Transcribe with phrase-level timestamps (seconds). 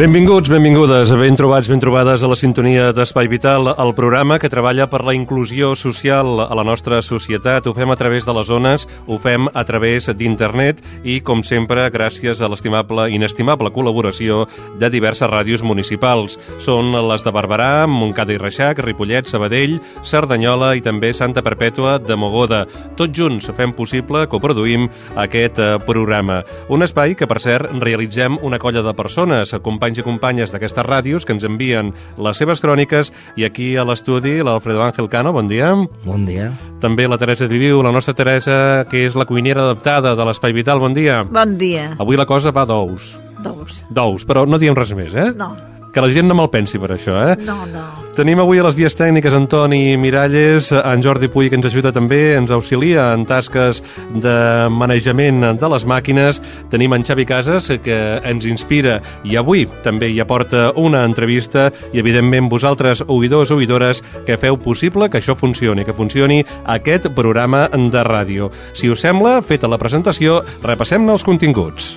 [0.00, 4.86] Benvinguts, benvingudes, ben trobats, ben trobades a la sintonia d'Espai Vital, el programa que treballa
[4.88, 7.66] per la inclusió social a la nostra societat.
[7.68, 11.84] Ho fem a través de les zones, ho fem a través d'internet i, com sempre,
[11.92, 14.46] gràcies a l'estimable, inestimable col·laboració
[14.80, 16.38] de diverses ràdios municipals.
[16.64, 22.16] Són les de Barberà, Montcada i Reixac, Ripollet, Sabadell, Cerdanyola i també Santa Perpètua de
[22.16, 22.62] Mogoda.
[22.96, 24.88] Tots junts fem possible, coproduïm
[25.20, 26.40] aquest eh, programa.
[26.72, 30.86] Un espai que, per cert, realitzem una colla de persones, companys companys i companyes d'aquestes
[30.86, 35.48] ràdios que ens envien les seves cròniques i aquí a l'estudi l'Alfredo Ángel Cano, bon
[35.48, 35.74] dia.
[36.04, 36.52] Bon dia.
[36.80, 40.78] També la Teresa Viviu, la nostra Teresa, que és la cuinera adaptada de l'Espai Vital,
[40.78, 41.24] bon dia.
[41.24, 41.96] Bon dia.
[41.98, 43.16] Avui la cosa va d'ous.
[43.40, 43.82] D'ous.
[43.90, 45.32] D'ous, però no diem res més, eh?
[45.36, 45.54] No.
[45.90, 47.34] Que la gent no me'l pensi per això, eh?
[47.42, 47.82] No, no.
[48.14, 52.36] Tenim avui a les vies tècniques Antoni Miralles, en Jordi Puy, que ens ajuda també,
[52.38, 53.80] ens auxilia en tasques
[54.22, 54.34] de
[54.70, 56.38] manejament de les màquines.
[56.70, 61.98] Tenim en Xavi Casas, que ens inspira i avui també hi aporta una entrevista i,
[62.02, 68.04] evidentment, vosaltres, oïdors, oïdores, que feu possible que això funcioni, que funcioni aquest programa de
[68.06, 68.52] ràdio.
[68.74, 71.96] Si us sembla, feta la presentació, repassem-ne els continguts.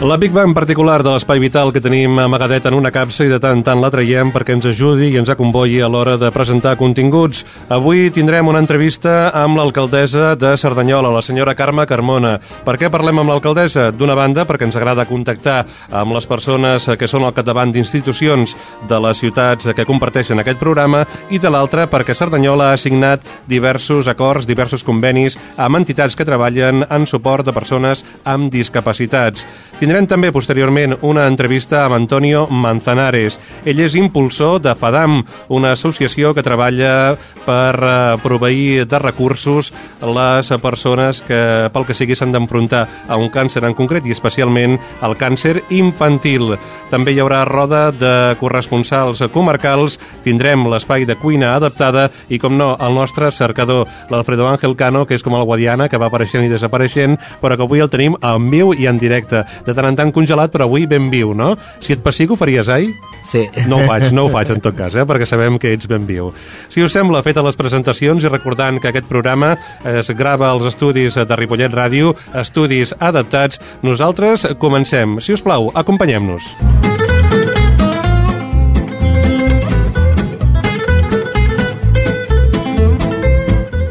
[0.00, 3.40] La Big Bang particular de l'Espai Vital que tenim amagadet en una capsa i de
[3.42, 7.40] tant tant la traiem perquè ens ajudi i ens acomboyi a l'hora de presentar continguts.
[7.74, 12.36] Avui tindrem una entrevista amb l'alcaldessa de Cerdanyola, la senyora Carme Carmona.
[12.38, 13.88] Per què parlem amb l'alcaldessa?
[13.90, 18.54] D'una banda, perquè ens agrada contactar amb les persones que són al capdavant d'institucions
[18.86, 21.02] de les ciutats que comparteixen aquest programa
[21.34, 26.86] i de l'altra, perquè Cerdanyola ha signat diversos acords, diversos convenis amb entitats que treballen
[26.86, 29.42] en suport de persones amb discapacitats.
[29.80, 33.38] Tindrem també posteriorment una entrevista amb Antonio Manzanares.
[33.64, 37.16] Ell és impulsor de FADAM, una associació que treballa
[37.46, 39.72] per eh, proveir de recursos
[40.02, 44.76] les persones que pel que sigui s'han d'enfrontar a un càncer en concret i especialment
[45.00, 46.58] al càncer infantil.
[46.90, 52.74] També hi haurà roda de corresponsals comarcals, tindrem l'espai de cuina adaptada i, com no,
[52.76, 56.52] el nostre cercador, l'Alfredo Ángel Cano, que és com el Guadiana, que va apareixent i
[56.52, 59.44] desapareixent, però que avui el tenim en viu i en directe.
[59.64, 61.52] De tant en tant congelat, però avui ben viu, no?
[61.84, 62.90] Si et pessico, faries ai?
[63.28, 63.44] Sí.
[63.68, 65.04] No ho faig, no ho faig en tot cas, eh?
[65.08, 66.32] perquè sabem que ets ben viu.
[66.72, 71.18] Si us sembla, feta les presentacions i recordant que aquest programa es grava als estudis
[71.18, 75.18] de Ripollet Ràdio, estudis adaptats, nosaltres comencem.
[75.22, 76.54] Si us plau, acompanyem-nos.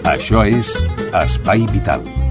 [0.08, 0.72] Això és
[1.14, 2.27] Espai Vital.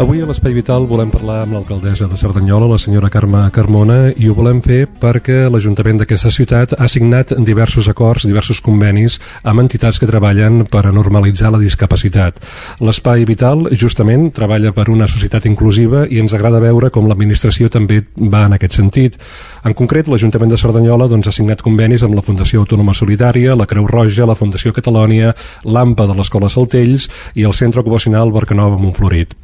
[0.00, 4.30] Avui a l'Espai Vital volem parlar amb l'alcaldessa de Cerdanyola, la senyora Carme Carmona, i
[4.30, 10.00] ho volem fer perquè l'Ajuntament d'aquesta ciutat ha signat diversos acords, diversos convenis amb entitats
[10.00, 12.40] que treballen per a normalitzar la discapacitat.
[12.80, 18.00] L'Espai Vital, justament, treballa per una societat inclusiva i ens agrada veure com l'administració també
[18.16, 19.20] va en aquest sentit.
[19.68, 23.68] En concret, l'Ajuntament de Cerdanyola doncs, ha signat convenis amb la Fundació Autònoma Solidària, la
[23.68, 25.36] Creu Roja, la Fundació Catalònia,
[25.68, 29.36] l'AMPA de l'Escola Saltells i el Centre Ocupacional Barcanova Montflorit.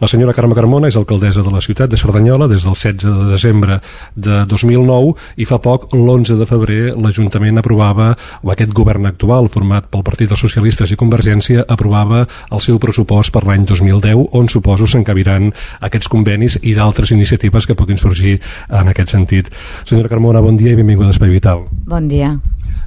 [0.00, 3.24] La senyora Carme Carmona és alcaldessa de la ciutat de Cerdanyola des del 16 de
[3.34, 3.74] desembre
[4.16, 9.90] de 2009 i fa poc, l'11 de febrer, l'Ajuntament aprovava, o aquest govern actual, format
[9.92, 14.88] pel Partit dels Socialistes i Convergència, aprovava el seu pressupost per l'any 2010, on suposo
[14.88, 15.50] s'encabiran
[15.84, 18.38] aquests convenis i d'altres iniciatives que puguin sorgir
[18.70, 19.52] en aquest sentit.
[19.84, 21.66] Senyora Carmona, bon dia i benvinguda a Espai Vital.
[21.84, 22.32] Bon dia.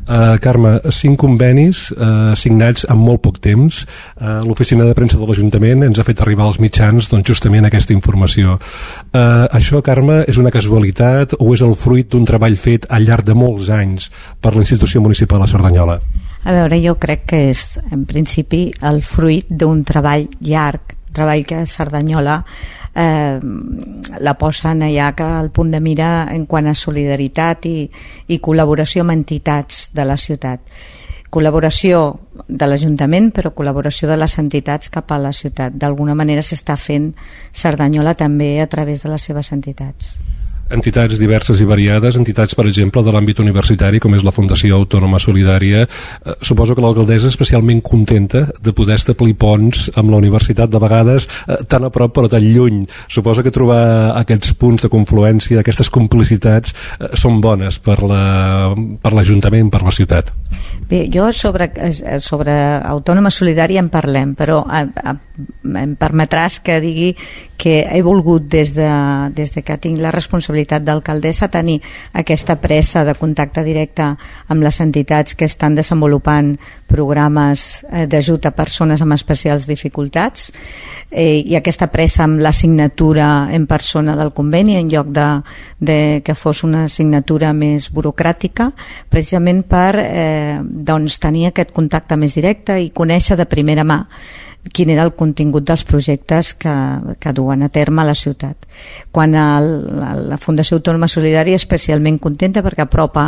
[0.03, 3.83] Uh, Carme, cinc convenis uh, signats en molt poc temps.
[4.19, 7.95] Uh, L'oficina de premsa de l'Ajuntament ens ha fet arribar als mitjans doncs, justament aquesta
[7.95, 8.57] informació.
[9.13, 13.27] Uh, això, Carme, és una casualitat o és el fruit d'un treball fet al llarg
[13.29, 14.09] de molts anys
[14.43, 15.99] per la institució municipal a Cerdanyola?
[16.43, 21.63] A veure, jo crec que és, en principi, el fruit d'un treball llarg, treball que
[21.69, 22.41] Cerdanyola
[22.95, 23.39] eh,
[24.19, 27.77] la posen allà que al punt de mira en quant a solidaritat i,
[28.27, 30.61] i col·laboració amb entitats de la ciutat.
[31.33, 31.99] col·laboració
[32.45, 35.73] de l'Ajuntament, però col·laboració de les entitats cap a la ciutat.
[35.73, 37.15] D'alguna manera s'està fent
[37.51, 40.13] Cerdanyola també a través de les seves entitats
[40.71, 45.19] entitats diverses i variades, entitats, per exemple, de l'àmbit universitari, com és la Fundació Autònoma
[45.19, 45.83] Solidària.
[45.83, 50.79] Eh, suposo que l'alcaldessa és especialment contenta de poder establir ponts amb la universitat, de
[50.81, 52.83] vegades eh, tan a prop però tan lluny.
[53.07, 59.73] Suposo que trobar aquests punts de confluència, aquestes complicitats, eh, són bones per l'Ajuntament, la,
[59.73, 60.33] per, per la ciutat.
[60.89, 65.15] Bé, jo sobre, eh, sobre Autònoma Solidària en parlem, però eh, eh,
[65.83, 67.13] em permetràs que digui
[67.57, 68.89] que he volgut des de,
[69.33, 71.79] des de que tinc la responsabilitat d'alcaldessa tenir
[72.13, 74.05] aquesta pressa de contacte directe
[74.47, 76.53] amb les entitats que estan desenvolupant
[76.87, 80.51] programes eh, d'ajut a persones amb especials dificultats
[81.09, 85.27] eh, i aquesta pressa amb la signatura en persona del conveni en lloc de,
[85.79, 88.71] de que fos una signatura més burocràtica
[89.09, 94.03] precisament per eh, doncs, tenir aquest contacte més directe i conèixer de primera mà
[94.71, 96.73] quin era el contingut dels projectes que,
[97.19, 98.55] que duen a terme a la ciutat.
[99.11, 99.67] Quan el,
[99.99, 103.27] la, Fundació Autònoma Solidària especialment contenta perquè apropa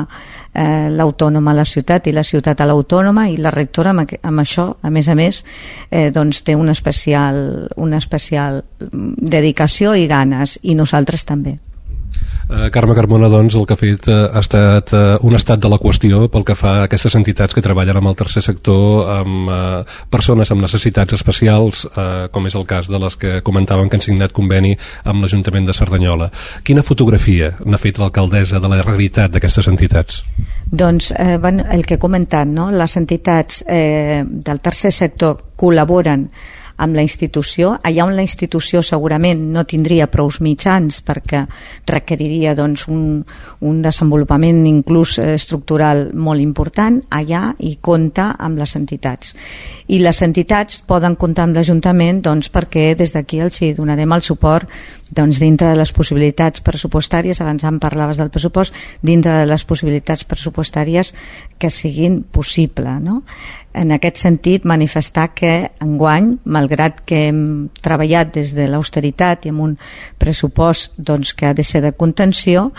[0.54, 4.46] eh, l'autònoma a la ciutat i la ciutat a l'autònoma i la rectora amb, amb
[4.46, 5.44] això, a més a més,
[5.92, 11.60] eh, doncs té una especial, una especial dedicació i ganes i nosaltres també.
[12.46, 15.70] Eh, Carme Carmona, doncs, el que ha fet eh, ha estat eh, un estat de
[15.72, 19.50] la qüestió pel que fa a aquestes entitats que treballen amb el tercer sector, amb
[20.14, 21.86] persones amb necessitats especials,
[22.32, 25.74] com és el cas de les que comentaven que han signat conveni amb l'Ajuntament de
[25.74, 26.30] Cerdanyola.
[26.66, 30.22] Quina fotografia n'ha fet l'alcaldessa de la realitat d'aquestes entitats?
[30.66, 32.70] Doncs eh, el que he comentat, no?
[32.72, 36.30] les entitats eh, del tercer sector col·laboren
[36.78, 41.46] amb la institució, allà on la institució segurament no tindria prous mitjans perquè
[41.88, 43.22] requeriria doncs, un,
[43.62, 49.36] un desenvolupament inclús eh, estructural molt important, allà hi compta amb les entitats.
[49.88, 54.26] I les entitats poden comptar amb l'Ajuntament doncs, perquè des d'aquí els hi donarem el
[54.26, 54.70] suport
[55.16, 58.74] doncs, dintre de les possibilitats pressupostàries, abans en parlaves del pressupost,
[59.06, 61.14] dintre de les possibilitats pressupostàries
[61.60, 62.98] que siguin possible.
[63.00, 63.22] No?
[63.76, 65.52] En aquest sentit, manifestar que
[65.84, 67.42] enguany, malgrat que hem
[67.84, 69.74] treballat des de l'austeritat i amb un
[70.22, 72.70] pressupost doncs, que ha de ser de contenció,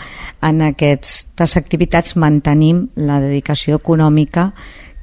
[0.41, 4.49] en aquestes activitats mantenim la dedicació econòmica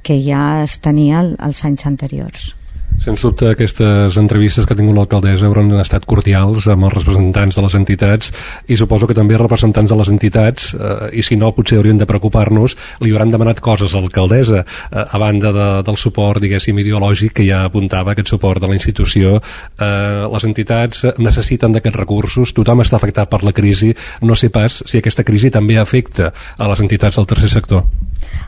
[0.03, 2.53] que ja es tenia els anys anteriors.
[3.01, 7.63] Sens dubte aquestes entrevistes que ha tingut l'alcaldessa hauran estat cordials amb els representants de
[7.65, 8.31] les entitats
[8.71, 11.99] i suposo que també els representants de les entitats eh, i si no potser haurien
[11.99, 14.63] de preocupar-nos li hauran demanat coses a l'alcaldessa.
[14.63, 18.77] Eh, a banda de, del suport diguéssim ideològic que ja apuntava aquest suport de la
[18.79, 22.55] institució eh, les entitats necessiten d'aquests recursos.
[22.55, 23.91] Tothom està afectat per la crisi.
[24.23, 27.85] No sé pas si aquesta crisi també afecta a les entitats del tercer sector.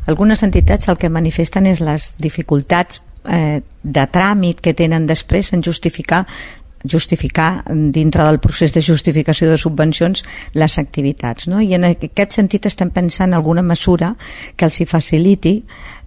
[0.07, 5.63] Algunes entitats el que manifesten és les dificultats eh, de tràmit que tenen després en
[5.63, 6.25] justificar
[6.87, 11.47] justificar dintre del procés de justificació de subvencions les activitats.
[11.47, 11.61] No?
[11.61, 14.13] I en aquest sentit estem pensant en alguna mesura
[14.55, 15.55] que els hi faciliti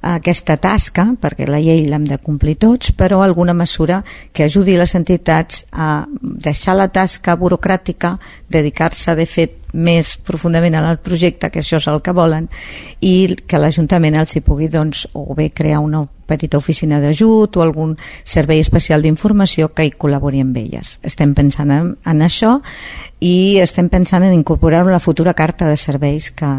[0.01, 4.01] aquesta tasca, perquè la llei l'hem de complir tots, però alguna mesura
[4.33, 8.17] que ajudi les entitats a deixar la tasca burocràtica,
[8.49, 12.49] dedicar-se de fet més profundament en el projecte, que això és el que volen,
[13.01, 17.63] i que l'Ajuntament els hi pugui doncs, o bé crear una petita oficina d'ajut o
[17.65, 20.99] algun servei especial d'informació que hi col·labori amb elles.
[21.03, 22.59] Estem pensant en, en això
[23.21, 26.51] i estem pensant en incorporar una futura carta de serveis que,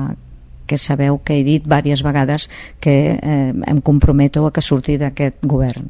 [0.68, 2.50] que sabeu que he dit diverses vegades
[2.80, 5.88] que eh, em comprometo a que surti d'aquest govern.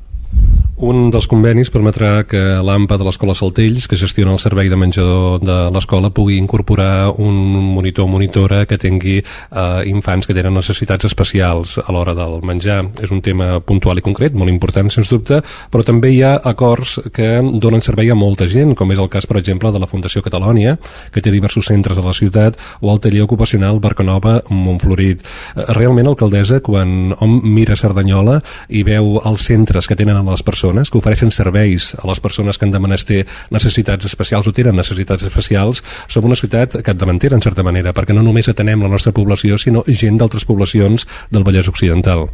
[0.79, 5.41] Un dels convenis permetrà que l'AMPA de l'Escola Saltells, que gestiona el servei de menjador
[5.43, 7.35] de l'escola, pugui incorporar un
[7.75, 12.85] monitor o monitora que tingui eh, infants que tenen necessitats especials a l'hora del menjar.
[13.03, 16.97] És un tema puntual i concret, molt important, sens dubte, però també hi ha acords
[17.13, 17.29] que
[17.61, 20.77] donen servei a molta gent, com és el cas, per exemple, de la Fundació Catalònia,
[21.11, 25.19] que té diversos centres a la ciutat, o el taller ocupacional Barcanova Montflorit.
[25.21, 30.41] Eh, realment, alcaldessa, quan hom mira Cerdanyola i veu els centres que tenen a les
[30.41, 34.53] persones persones, que ofereixen serveis a les persones que han de menester necessitats especials o
[34.53, 38.91] tenen necessitats especials, som una ciutat capdavantera, en certa manera, perquè no només atenem la
[38.91, 42.27] nostra població, sinó gent d'altres poblacions del Vallès Occidental.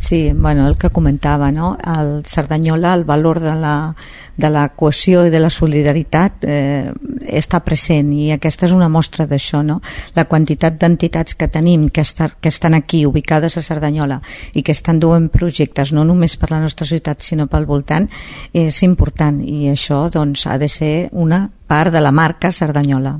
[0.00, 1.76] Sí, bueno, el que comentava, no?
[1.84, 3.94] El Cerdanyola, el valor de la,
[4.40, 6.88] de la cohesió i de la solidaritat eh,
[7.28, 9.78] està present i aquesta és una mostra d'això, no?
[10.16, 14.22] La quantitat d'entitats que tenim que, estar, que estan aquí ubicades a Cerdanyola
[14.56, 18.08] i que estan duent projectes no només per la nostra ciutat sinó pel voltant
[18.56, 23.18] és important i això doncs ha de ser una part de la marca Cerdanyola.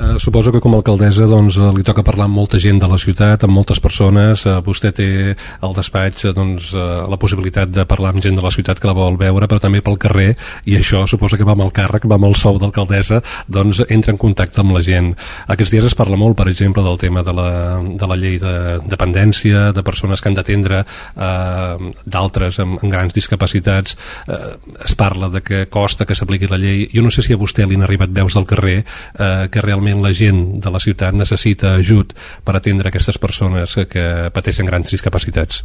[0.00, 2.88] Eh, suposo que com a alcaldessa doncs, eh, li toca parlar amb molta gent de
[2.88, 4.46] la ciutat, amb moltes persones.
[4.46, 8.50] Eh, vostè té al despatx eh, doncs, la possibilitat de parlar amb gent de la
[8.50, 10.30] ciutat que la vol veure, però també pel carrer,
[10.64, 14.14] i això suposa que va amb el càrrec, va amb el sou d'alcaldessa, doncs entra
[14.14, 15.10] en contacte amb la gent.
[15.52, 17.50] Aquests dies es parla molt, per exemple, del tema de la,
[17.84, 18.54] de la llei de
[18.88, 23.98] dependència, de persones que han d'atendre eh, d'altres amb, amb grans discapacitats.
[24.26, 26.88] Eh, es parla de que costa que s'apliqui la llei.
[26.94, 29.89] Jo no sé si a vostè li han arribat veus del carrer eh, que realment
[29.90, 34.90] realment la gent de la ciutat necessita ajut per atendre aquestes persones que pateixen grans
[34.90, 35.64] discapacitats?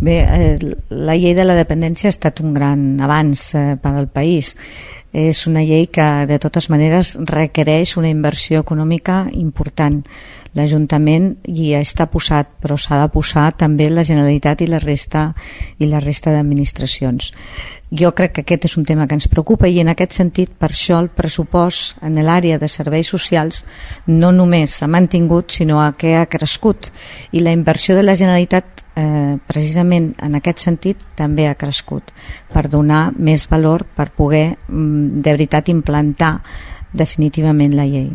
[0.00, 0.58] Bé, eh,
[0.90, 4.56] la llei de la dependència ha estat un gran avanç eh, per al país.
[5.14, 10.02] És una llei que, de totes maneres, requereix una inversió econòmica important.
[10.54, 15.32] L'Ajuntament hi està posat, però s'ha de posar també la Generalitat i la resta
[15.78, 17.30] i la resta d'administracions
[17.94, 20.70] jo crec que aquest és un tema que ens preocupa i en aquest sentit per
[20.72, 23.62] això el pressupost en l'àrea de serveis socials
[24.06, 26.90] no només s'ha mantingut sinó que ha crescut
[27.32, 32.10] i la inversió de la Generalitat eh, precisament en aquest sentit també ha crescut
[32.52, 36.40] per donar més valor per poder mm, de veritat implantar
[36.94, 38.12] definitivament la llei.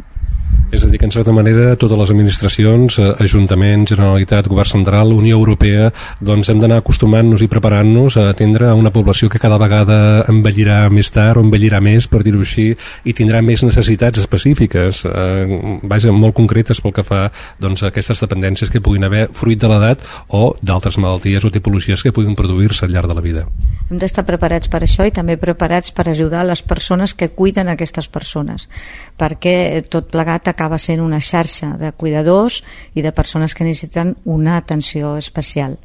[0.70, 5.14] És a dir, que en certa manera totes les administracions, eh, Ajuntament, Generalitat, Govern Central,
[5.14, 5.88] Unió Europea,
[6.22, 11.10] doncs hem d'anar acostumant-nos i preparant-nos a atendre una població que cada vegada envellirà més
[11.10, 16.36] tard o envellirà més, per dir-ho així, i tindrà més necessitats específiques, eh, vaja, molt
[16.38, 20.54] concretes pel que fa doncs, a aquestes dependències que puguin haver fruit de l'edat o
[20.62, 23.48] d'altres malalties o tipologies que puguin produir-se al llarg de la vida.
[23.90, 28.08] Hem d'estar preparats per això i també preparats per ajudar les persones que cuiden aquestes
[28.08, 28.70] persones,
[29.18, 32.60] perquè tot plegat acaba sent una xarxa de cuidadors
[32.92, 35.78] i de persones que necessiten una atenció especial.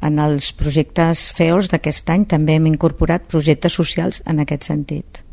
[0.00, 5.25] En els projectes FEOS d'aquest any també hem incorporat projectes socials en aquest sentit.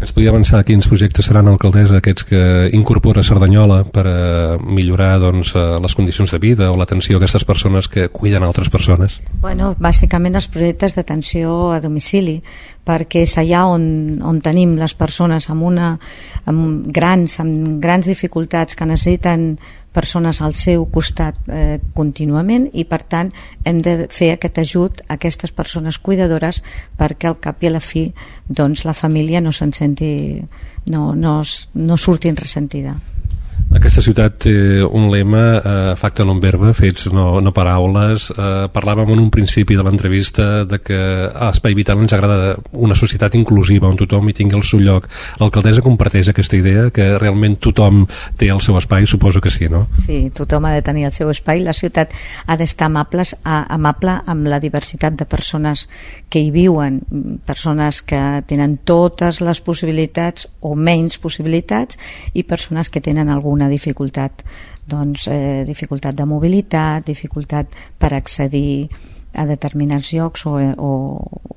[0.00, 2.42] Ens podria avançar quins projectes seran, alcaldessa, aquests que
[2.76, 4.20] incorpora Cerdanyola per a
[4.60, 8.70] millorar doncs, eh, les condicions de vida o l'atenció a aquestes persones que cuiden altres
[8.72, 9.18] persones?
[9.42, 12.38] Bueno, bàsicament els projectes d'atenció a domicili,
[12.86, 13.84] perquè és allà on,
[14.24, 15.90] on tenim les persones amb, una,
[16.48, 19.52] amb, grans, amb grans dificultats que necessiten
[19.92, 23.32] persones al seu costat eh, contínuament i per tant
[23.66, 26.62] hem de fer aquest ajut a aquestes persones cuidadores
[26.98, 28.08] perquè al cap i a la fi
[28.48, 30.12] doncs, la família no se'n senti
[30.86, 31.40] no, no,
[31.74, 32.96] no surti ressentida.
[33.70, 34.52] Aquesta ciutat té
[34.82, 38.30] un lema, eh, facta non verba, fets no, no paraules.
[38.34, 42.96] Eh, parlàvem en un principi de l'entrevista de que a Espai Vital ens agrada una
[42.98, 45.06] societat inclusiva on tothom hi tingui el seu lloc.
[45.38, 48.02] L'alcaldessa comparteix aquesta idea que realment tothom
[48.36, 49.86] té el seu espai, suposo que sí, no?
[50.02, 51.62] Sí, tothom ha de tenir el seu espai.
[51.62, 52.14] La ciutat
[52.46, 55.86] ha d'estar amables, a, amable amb la diversitat de persones
[56.28, 57.00] que hi viuen,
[57.46, 61.98] persones que tenen totes les possibilitats o menys possibilitats
[62.34, 64.44] i persones que tenen alguna una dificultat
[64.86, 67.66] doncs, eh, dificultat de mobilitat, dificultat
[67.98, 68.88] per accedir
[69.34, 70.90] a determinats llocs o, o,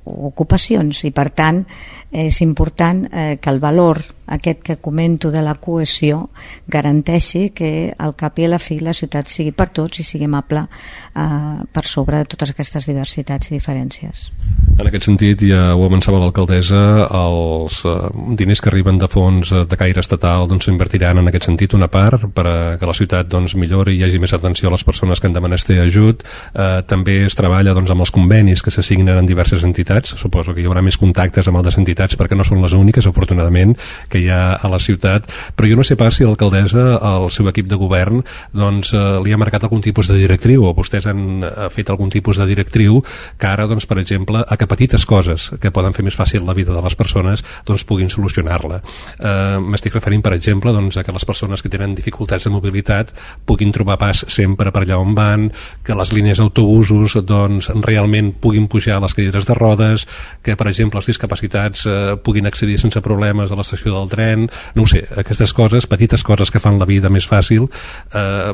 [0.04, 1.04] o ocupacions.
[1.04, 1.64] I per tant
[2.10, 6.30] és important eh, que el valor aquest que comento de la cohesió
[6.66, 10.28] garanteixi que al cap i a la fi la ciutat sigui per tots i sigui
[10.28, 14.30] amable eh, per sobre de totes aquestes diversitats i diferències.
[14.74, 16.80] En aquest sentit, ja ho avançava l'alcaldessa,
[17.14, 17.94] els eh,
[18.40, 21.86] diners que arriben de fons eh, de caire estatal doncs s'invertiran en aquest sentit una
[21.92, 24.84] part per a que la ciutat doncs, millori i hi hagi més atenció a les
[24.86, 26.24] persones que han de menester ajut.
[26.54, 30.16] Eh, també es treballa doncs, amb els convenis que se signen en diverses entitats.
[30.20, 33.76] Suposo que hi haurà més contactes amb altres entitats perquè no són les úniques, afortunadament,
[34.14, 35.26] que hi ha a la ciutat,
[35.58, 38.22] però jo no sé pas si l'alcaldessa, el seu equip de govern,
[38.54, 42.12] doncs eh, li ha marcat algun tipus de directriu o vostès han eh, fet algun
[42.14, 43.00] tipus de directriu
[43.40, 46.54] que ara, doncs, per exemple, a que petites coses que poden fer més fàcil la
[46.54, 48.80] vida de les persones doncs puguin solucionar-la.
[49.18, 53.10] Eh, M'estic referint, per exemple, doncs, a que les persones que tenen dificultats de mobilitat
[53.48, 55.48] puguin trobar pas sempre per allà on van,
[55.82, 60.06] que les línies d'autobusos doncs, realment puguin pujar a les cadires de rodes,
[60.44, 64.46] que, per exemple, els discapacitats eh, puguin accedir sense problemes a l'estació del del tren,
[64.76, 67.66] no ho sé, aquestes coses, petites coses que fan la vida més fàcil.
[68.12, 68.52] Eh,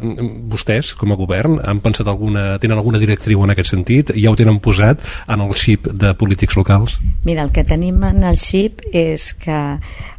[0.50, 4.14] vostès, com a govern, han pensat alguna, tenen alguna directriu en aquest sentit?
[4.16, 6.99] Ja ho tenen posat en el xip de polítics locals?
[7.25, 9.61] Mira, el que tenim en el xip és que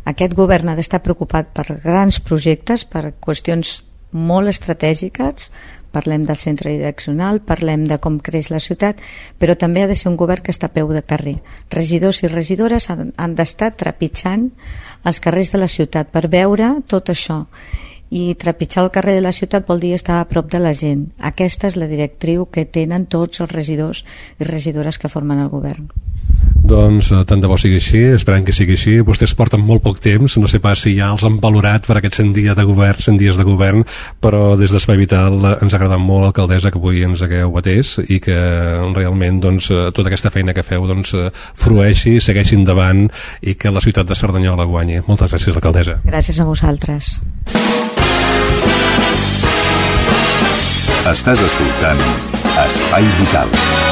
[0.10, 5.52] aquest govern ha d'estar preocupat per grans projectes, per qüestions molt estratègiques,
[5.92, 9.02] parlem del centre direccional, parlem de com creix la ciutat,
[9.40, 11.38] però també ha de ser un govern que està a peu de carrer.
[11.72, 14.50] Regidors i regidores han, han d'estar trepitjant
[15.06, 17.44] els carrers de la ciutat per veure tot això
[18.12, 21.08] i trepitjar el carrer de la ciutat vol dir estar a prop de la gent.
[21.32, 24.03] Aquesta és la directriu que tenen tots els regidors
[24.39, 25.88] i regidores que formen el govern.
[26.62, 28.94] Doncs eh, tant de bo sigui així, esperem que sigui així.
[29.06, 32.22] Vostès porten molt poc temps, no sé pas si ja els han valorat per aquests
[32.22, 33.84] 100 dies de govern, 100 dies de govern,
[34.24, 37.98] però des d'Espai Vital eh, ens ha agradat molt l'alcaldessa que avui ens hagueu batès
[38.08, 38.38] i que
[38.96, 41.15] realment doncs, eh, tota aquesta feina que feu doncs,
[41.58, 43.08] frueixi, segueixi endavant
[43.41, 45.01] i que la ciutat de Cerdanyola guanyi.
[45.08, 46.01] Moltes gràcies, alcaldessa.
[46.06, 47.15] Gràcies a vosaltres.
[51.10, 52.03] Estàs escoltant
[52.62, 53.91] Espai Vital.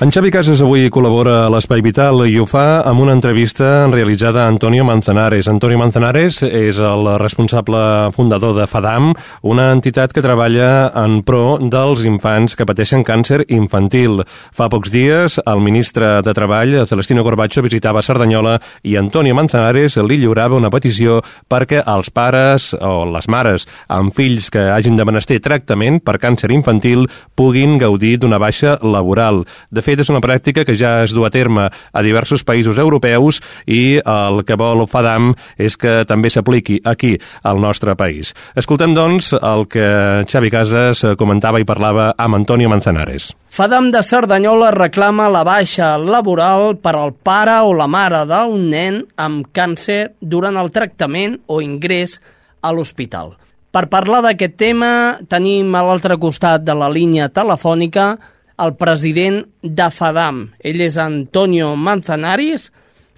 [0.00, 4.46] En Xavi Casas avui col·labora a l'Espai Vital i ho fa amb una entrevista realitzada
[4.46, 5.44] a Antonio Manzanares.
[5.52, 9.10] Antonio Manzanares és el responsable fundador de FADAM,
[9.44, 14.22] una entitat que treballa en pro dels infants que pateixen càncer infantil.
[14.56, 18.56] Fa pocs dies, el ministre de Treball, Celestino Corbacho, visitava Cerdanyola
[18.88, 24.48] i Antonio Manzanares li lliurava una petició perquè els pares o les mares amb fills
[24.48, 27.04] que hagin de menester tractament per càncer infantil
[27.36, 29.44] puguin gaudir d'una baixa laboral.
[29.68, 32.78] De fet, fet, és una pràctica que ja es du a terme a diversos països
[32.78, 38.32] europeus i el que vol FADAM és que també s'apliqui aquí, al nostre país.
[38.58, 43.30] Escoltem, doncs, el que Xavi Casas comentava i parlava amb Antonio Manzanares.
[43.50, 49.02] FADAM de Cerdanyola reclama la baixa laboral per al pare o la mare d'un nen
[49.18, 52.20] amb càncer durant el tractament o ingrés
[52.62, 53.34] a l'hospital.
[53.70, 58.16] Per parlar d'aquest tema, tenim a l'altre costat de la línia telefònica
[58.64, 60.44] el president de FADAM.
[60.60, 62.70] Ell és Antonio Manzanares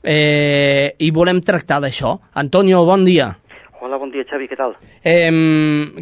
[0.02, 2.16] eh, i volem tractar d'això.
[2.42, 3.30] Antonio, bon dia.
[3.82, 4.76] Hola, bon dia, Xavi, què tal?
[5.02, 5.30] Eh,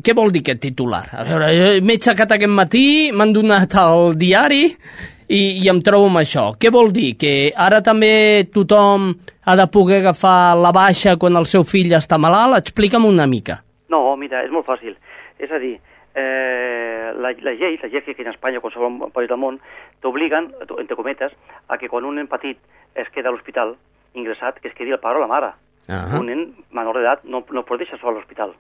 [0.05, 1.07] què vol dir aquest titular?
[1.17, 1.49] A veure,
[1.81, 2.85] m'he aixecat aquest matí,
[3.17, 6.51] m'han donat el diari i, i em trobo amb això.
[6.61, 7.15] Què vol dir?
[7.17, 9.15] Que ara també tothom
[9.49, 12.61] ha de poder agafar la baixa quan el seu fill està malalt?
[12.61, 13.63] Explica'm una mica.
[13.89, 14.99] No, mira, és molt fàcil.
[15.41, 15.79] És a dir,
[16.15, 19.61] eh, la, la llei, la llei que aquí en Espanya o qualsevol país del món,
[20.03, 21.33] t'obliguen, entre cometes,
[21.69, 22.59] a que quan un nen petit
[22.95, 23.77] es queda a l'hospital
[24.15, 25.53] ingressat, que es quedi el pare o la mare.
[25.89, 26.21] Uh -huh.
[26.21, 28.55] Un nen menor d'edat no, no pot deixar sol a l'hospital.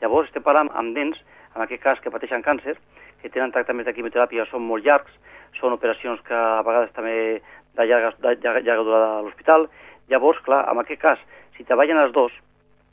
[0.00, 1.16] Llavors estem parlant amb nens,
[1.54, 2.76] en aquest cas que pateixen càncer,
[3.22, 5.12] que tenen tractaments de quimioteràpia, són molt llargs,
[5.60, 7.42] són operacions que a vegades també
[7.74, 9.68] de llarga, de llarga, llarga durada a l'hospital.
[10.08, 11.18] Llavors, clar, en aquest cas,
[11.56, 12.32] si treballen els dos,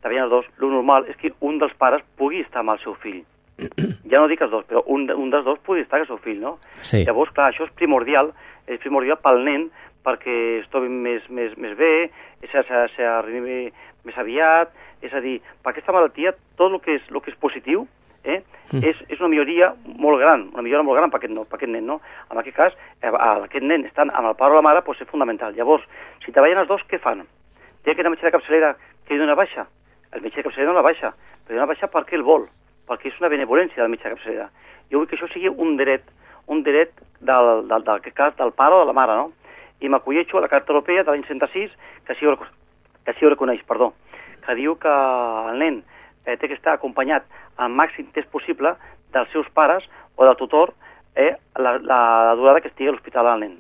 [0.01, 2.95] treballen els dos, el normal és que un dels pares pugui estar amb el seu
[2.95, 3.23] fill
[4.11, 6.21] ja no dic els dos, però un, un dels dos pugui estar amb el seu
[6.23, 6.57] fill, no?
[6.81, 7.03] Sí.
[7.07, 8.33] Llavors, clar, això és primordial,
[8.67, 9.67] és primordial pel nen
[10.03, 11.93] perquè es trobi més, més, més bé,
[12.51, 13.71] s'arribi
[14.03, 17.39] més aviat, és a dir, per aquesta malaltia tot el que és, el que és
[17.39, 17.85] positiu
[18.23, 18.81] eh, mm.
[18.83, 21.71] és, és una milloria molt gran, una millora molt gran per aquest, no, per aquest
[21.71, 21.99] nen, no?
[22.31, 25.11] En aquest cas, eh, aquest nen estan amb el pare o la mare, doncs és
[25.11, 25.55] fundamental.
[25.55, 25.85] Llavors,
[26.25, 27.23] si treballen els dos, què fan?
[27.83, 28.73] Té que anar metge de capçalera
[29.05, 29.67] que li dona baixa?
[30.11, 31.13] El metge de capçalera no la baixa,
[31.43, 32.47] però dona baixa perquè el vol
[32.87, 34.49] perquè és una benevolència del metge de capçalera.
[34.91, 36.03] Jo vull que això sigui un dret,
[36.47, 39.31] un dret del, del, del, del, del pare o de la mare, no?
[39.83, 41.71] I m'acolleixo a la Carta Europea de l'any 106,
[42.07, 42.27] que sí,
[43.05, 43.93] que sí ho reconeix, perdó,
[44.45, 44.93] que diu que
[45.51, 45.81] el nen
[46.25, 48.75] eh, té que estar acompanyat al màxim temps possible
[49.13, 50.73] dels seus pares o del tutor
[51.15, 53.57] eh, la, la, la durada que estigui a l'hospital al nen.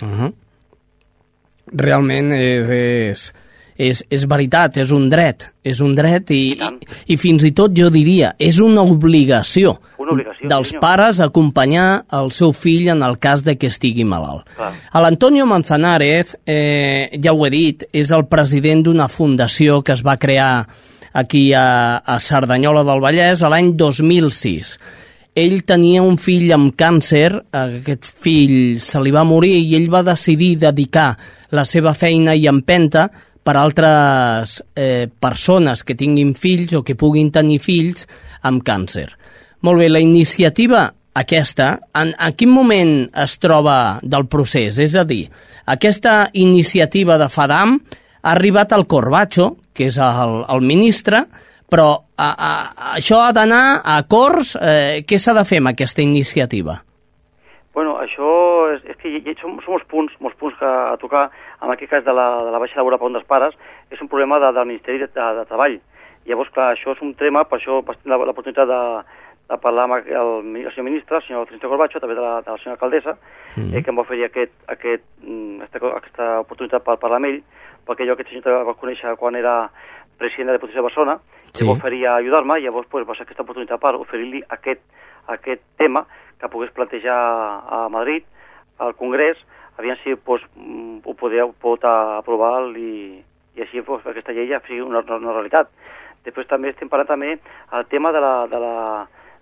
[0.00, 0.32] Uh -huh.
[1.72, 3.49] Realment és, és,
[3.80, 7.52] és, és veritat, és un dret, és un dret i, I, i, i fins i
[7.56, 10.82] tot jo diria, és una obligació, una obligació dels senyor.
[10.84, 11.86] pares acompanyar
[12.20, 14.44] el seu fill en el cas de que estigui malalt.
[14.56, 14.72] Clar.
[15.00, 20.18] L'Antonio Manzanares, eh, ja ho he dit, és el president d'una fundació que es va
[20.20, 20.66] crear
[21.12, 24.76] aquí a, a Cerdanyola del Vallès a l'any 2006
[25.40, 30.02] ell tenia un fill amb càncer, aquest fill se li va morir i ell va
[30.06, 31.14] decidir dedicar
[31.54, 33.08] la seva feina i empenta
[33.42, 38.06] per altres eh, persones que tinguin fills o que puguin tenir fills
[38.46, 39.08] amb càncer.
[39.66, 40.86] Molt bé, la iniciativa
[41.20, 44.78] aquesta, en, en quin moment es troba del procés?
[44.80, 45.24] És a dir,
[45.72, 47.78] aquesta iniciativa de FADAM
[48.22, 51.24] ha arribat al Corbacho, que és el, el ministre,
[51.70, 52.52] però a, a,
[52.96, 54.56] això ha d'anar a Cors.
[54.60, 56.80] Eh, què s'ha de fer amb aquesta iniciativa?
[57.80, 58.30] Bueno, això
[58.74, 61.22] és, és que hi, hi, són, són molts punts, molts punts que, a tocar
[61.64, 63.54] en aquest cas de la, de la baixa laboral per un dels pares,
[63.88, 65.78] és un problema de, del Ministeri de, de, de Treball.
[66.28, 68.82] Llavors, clar, això és un tema, per això vaig tenir l'oportunitat de,
[69.54, 70.12] de parlar amb el,
[70.60, 73.16] el senyor ministre, el senyor Trinista Corbacho, també de la, de la senyora alcaldessa,
[73.56, 77.32] mm eh, que em va oferir aquest, aquest, mm, aquesta, aquesta oportunitat per parlar amb
[77.32, 77.42] ell,
[77.88, 79.58] perquè jo aquest senyor també va conèixer quan era
[80.20, 81.64] president de la Diputació de Barcelona, sí.
[81.64, 84.84] i va oferir a ajudar-me, llavors pues, va ser aquesta oportunitat per oferir-li aquest,
[85.40, 86.04] aquest tema
[86.40, 87.16] que pogués plantejar
[87.68, 88.24] a Madrid,
[88.78, 89.38] al Congrés,
[89.78, 93.20] aviam si pues, mm, ho podeu, pot aprovar i,
[93.56, 95.68] i així pues, aquesta llei ja sigui una, una realitat.
[96.20, 98.34] De Després també estem parlant també el tema de la...
[98.50, 98.74] De la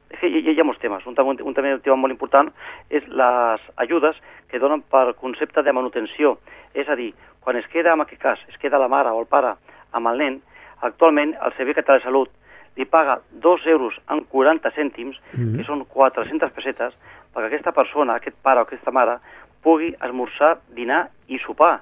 [0.09, 1.05] és que hi, hi ha molts temes.
[1.05, 2.49] Un, tam- un, també un tema molt important
[2.89, 4.17] és les ajudes
[4.49, 6.39] que donen per concepte de manutenció.
[6.73, 7.11] És a dir,
[7.45, 9.53] quan es queda, en aquest cas, es queda la mare o el pare
[9.93, 10.39] amb el nen,
[10.81, 12.33] actualment el Servei Català de Salut
[12.79, 15.57] li paga 2 euros en 40 cèntims, mm -hmm.
[15.57, 16.95] que són 400 pessetes,
[17.35, 19.19] perquè aquesta persona, aquest pare o aquesta mare,
[19.63, 21.81] pugui esmorzar, dinar i sopar.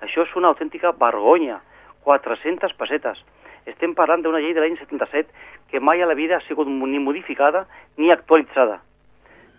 [0.00, 1.60] Això és una autèntica vergonya.
[2.04, 3.18] 400 pessetes.
[3.66, 5.28] Estem parlant d'una llei de l'any 77
[5.70, 7.66] que mai a la vida ha sigut ni modificada
[7.96, 8.80] ni actualitzada.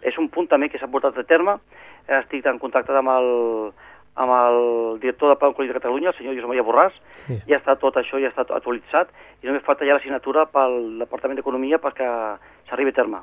[0.01, 1.59] És un punt també que s'ha portat a terme.
[2.07, 3.73] Estic en contacte amb el,
[4.15, 7.37] amb el director del Pla Oncològic de Catalunya, el senyor Josep Maria Borràs, Sí.
[7.47, 9.09] ja està tot això, ja està actualitzat,
[9.41, 12.07] i només falta ja la signatura pel Departament d'Economia perquè
[12.69, 13.21] s'arribi a terme.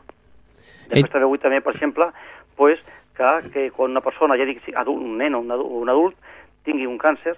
[0.88, 2.08] Després també vull també, per exemple,
[2.56, 2.80] pues,
[3.16, 5.88] que, que quan una persona, ja dic, si adult, un nen o un adult, un
[5.88, 6.16] adult
[6.64, 7.36] tingui un càncer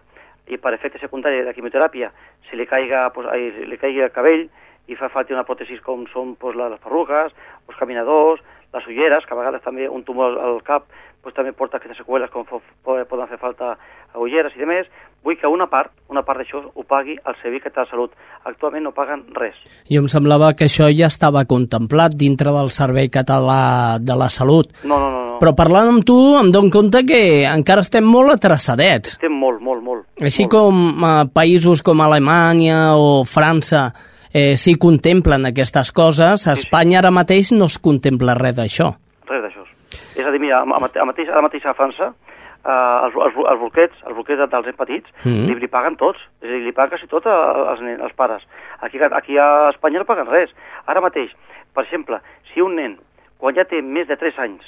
[0.48, 2.10] i per efecte secundari de quimioteràpia
[2.48, 4.48] se li caiga, pues, ai, li caigui el cabell
[4.88, 7.32] i fa falta una pròtesi com són pues, les perruques,
[7.68, 8.40] els caminadors,
[8.72, 10.86] les ulleres, que a vegades també un tumor al cap
[11.22, 12.46] pues, també porta aquestes seqüeles com
[12.84, 13.76] poden fer falta
[14.18, 14.88] ulleres i demés.
[15.20, 18.12] Vull que una part, una part d'això ho pagui el Servei Català de Salut.
[18.48, 19.58] Actualment no paguen res.
[19.90, 24.72] Jo em semblava que això ja estava contemplat dintre del Servei Català de la Salut.
[24.84, 25.24] No, no, no.
[25.26, 25.38] no.
[25.40, 29.18] Però parlant amb tu em dono compte que encara estem molt atrasadets.
[29.18, 30.06] Estem molt, molt, molt.
[30.24, 30.54] Així molt.
[30.56, 33.90] com eh, països com Alemanya o França
[34.32, 38.38] eh, s'hi contemplen aquestes coses, a Espanya ara mateix no es contempla.
[38.40, 38.94] Res d'això.
[40.20, 44.02] És a dir, mira, a, mateix, a la mateixa França, eh, els, els, els bolquets,
[44.06, 45.46] els bolquets dels nens petits, Mm.
[45.48, 46.18] li, li paguen tots.
[46.42, 48.42] És a dir, li paguen quasi tot als, nens, als pares.
[48.80, 50.50] Aquí, aquí a Espanya no paguen res.
[50.86, 51.32] Ara mateix,
[51.74, 52.20] per exemple,
[52.52, 52.98] si un nen,
[53.38, 54.64] quan ja té més de 3 anys,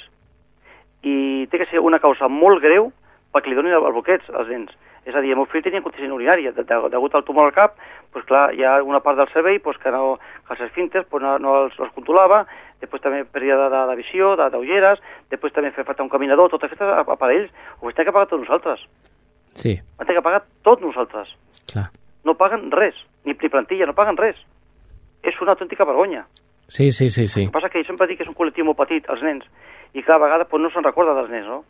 [1.03, 2.91] i té que ser una causa molt greu
[3.33, 4.71] perquè li donin el- els bolquets als nens.
[5.05, 7.55] És a dir, el meu fill tenia incontinència urinària, de, de, degut al tumor al
[7.55, 7.73] cap,
[8.13, 11.23] doncs clar, hi ha una part del cervell doncs, que, no, que els esfínteres doncs,
[11.25, 12.45] no, no els, els controlava,
[12.79, 16.49] després també pèrdua de, de, de visió, de- d'ulleres, després també fer falta un caminador,
[16.49, 18.85] tot aquests aparells, ho hem de pagar tots nosaltres.
[19.59, 21.35] Sí, Ho hem de pagar tots nosaltres.
[21.71, 21.89] clar.
[22.23, 24.37] No paguen res, ni ni plantilla, no paguen res.
[25.23, 26.23] És una autèntica vergonya.
[26.67, 27.41] Sí, sí, sí, sí.
[27.43, 29.43] El que passa que jo sempre dic que és un col·lectiu molt petit, els nens,
[29.93, 31.63] i cada vegada doncs, no se'n recorda dels nens, no?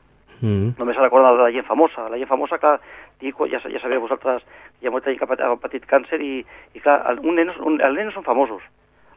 [0.44, 0.74] Mm.
[0.78, 2.10] només se recorda de la gent famosa.
[2.12, 2.76] La gent famosa, clar,
[3.22, 4.44] dic, ja, ja sabeu vosaltres,
[4.82, 6.42] hi ha molta gent que ha pat- ha patit càncer i,
[6.76, 8.62] i clar, el, un nen, un, els nens són famosos.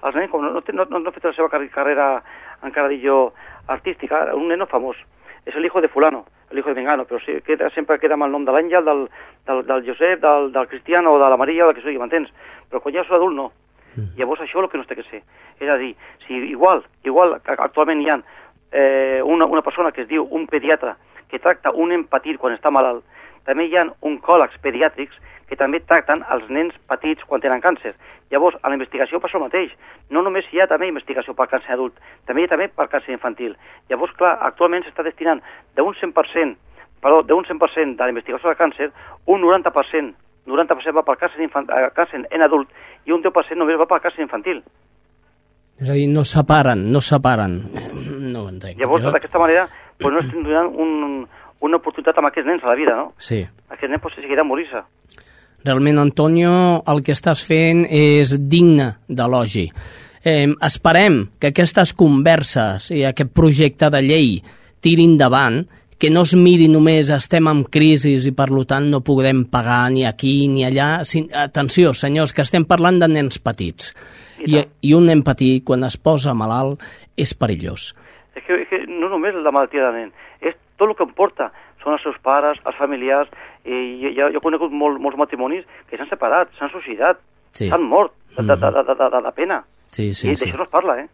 [0.07, 2.23] Els nens, com no, no, no, no han fet la seva carre- carrera,
[2.63, 3.33] encara dic jo,
[3.67, 4.97] artística, un nen no famós.
[5.47, 8.25] És el hijo de fulano, el hijo de Mengano, però sí, queda, sempre queda amb
[8.27, 9.05] el nom de l'Àngel, del,
[9.47, 12.31] del, del Josep, del, del Cristiano, o de la Maria, o del que sigui, m'entens?
[12.71, 13.51] Però quan ja és adult, no.
[14.19, 15.23] Llavors això és el que no es té que ser.
[15.59, 15.95] És a dir,
[16.27, 18.19] si igual, igual actualment hi ha
[18.73, 20.97] eh, una, una persona que es diu un pediatre
[21.31, 23.05] que tracta un nen petit quan està malalt,
[23.47, 27.93] també hi ha oncòlegs pediàtrics que també tracten els nens petits quan tenen càncer.
[28.31, 29.73] Llavors, a la investigació passa el mateix.
[30.11, 31.95] No només hi ha també investigació per càncer adult,
[32.27, 33.55] també hi ha també per càncer infantil.
[33.91, 35.43] Llavors, clar, actualment s'està destinant
[35.79, 36.57] d'un 100%,
[37.03, 38.91] perdó, d'un 100% de la investigació de càncer,
[39.27, 40.15] un 90%,
[40.47, 42.71] 90% va per càncer, infant, eh, càncer en adult
[43.07, 44.63] i un 10% només va per càncer infantil.
[45.81, 47.59] És a dir, no separen, no separen.
[48.33, 48.79] No ho entenc.
[48.81, 49.67] Llavors, Jo- d'aquesta manera,
[50.01, 51.27] doncs no estem donant un,
[51.67, 53.11] una oportunitat amb aquests nens a la vida, no?
[53.19, 53.43] Sí.
[53.69, 54.83] Aquests nens pues, seguiran morir-se.
[55.67, 59.67] Realment, Antonio, el que estàs fent és digne d'elogi.
[60.27, 64.31] Eh, esperem que aquestes converses i aquest projecte de llei
[64.83, 65.65] tiri endavant,
[65.99, 70.05] que no es miri només estem en crisi i per tant no podrem pagar ni
[70.05, 71.01] aquí ni allà.
[71.35, 73.95] Atenció, senyors, que estem parlant de nens petits.
[74.45, 74.65] I I.
[74.91, 76.83] I un nen petit, quan es posa malalt,
[77.17, 77.93] és perillós.
[78.37, 81.15] És que, és que no només la malaltia del nen, és tot el que em
[81.17, 81.51] porta.
[81.83, 83.31] Són els seus pares, els familiars,
[83.65, 87.23] i jo, jo he conegut molt, molts matrimonis que s'han separat, s'han suïcidat,
[87.57, 87.71] Sí.
[87.71, 89.63] s'han mort de, de, de, de, de, de, de pena.
[89.89, 90.45] Sí, sí, I sí.
[90.45, 91.07] d'això no es parla, eh?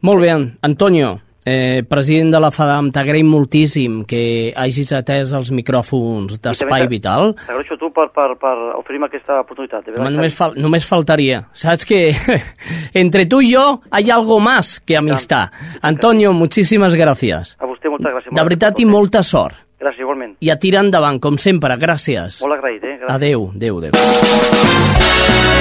[0.00, 0.30] Molt bé,
[0.62, 6.82] Antonio, eh, president de la FADAM, t'agraïm moltíssim que hagis atès els micròfons I d'Espai
[6.86, 7.34] t'a- Vital.
[7.46, 9.88] T'agraeixo a tu per, per, per oferir-me aquesta oportunitat.
[9.96, 11.42] Home, només, fal només faltaria.
[11.52, 12.10] Saps que
[12.94, 15.50] entre tu y yo hay algo más que amistad.
[15.82, 17.56] Antonio, muchísimas gracias.
[17.60, 18.32] A vostè moltes gràcies.
[18.34, 19.60] De veritat i molta sort.
[19.84, 20.36] Gràcies, igualment.
[20.40, 21.76] I a tirar endavant, com sempre.
[21.76, 22.40] Gràcies.
[22.40, 22.96] Molt agraït, eh?
[23.02, 23.14] Gràcies.
[23.18, 25.53] Adeu, adeu, adeu.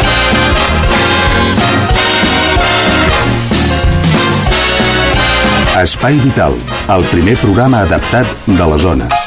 [5.74, 6.54] Espai Vital,
[6.94, 9.22] el primer programa adaptat de les zones.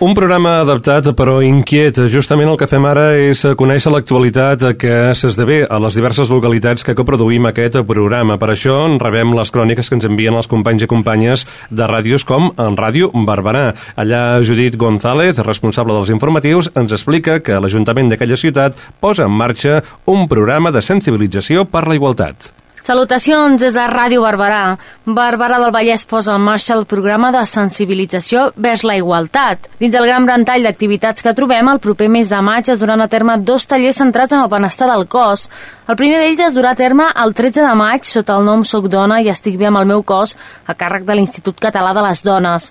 [0.00, 1.98] Un programa adaptat però inquiet.
[2.08, 6.94] Justament el que fem ara és conèixer l'actualitat que s'esdevé a les diverses localitats que
[6.96, 8.38] coproduïm aquest programa.
[8.40, 12.24] Per això en rebem les cròniques que ens envien els companys i companyes de ràdios
[12.24, 13.74] com en Ràdio Barberà.
[14.00, 19.82] Allà Judit González, responsable dels informatius, ens explica que l'Ajuntament d'aquella ciutat posa en marxa
[20.08, 22.54] un programa de sensibilització per la igualtat.
[22.80, 24.78] Salutacions des de Ràdio Barberà.
[25.04, 29.68] Barberà del Vallès posa en marxa el programa de sensibilització vers la igualtat.
[29.82, 33.08] Dins el gran ventall d'activitats que trobem, el proper mes de maig es duran a
[33.12, 35.50] terme dos tallers centrats en el benestar del cos.
[35.90, 38.88] El primer d'ells es durà a terme el 13 de maig sota el nom Soc
[38.88, 42.22] dona i estic bé amb el meu cos a càrrec de l'Institut Català de les
[42.24, 42.70] Dones.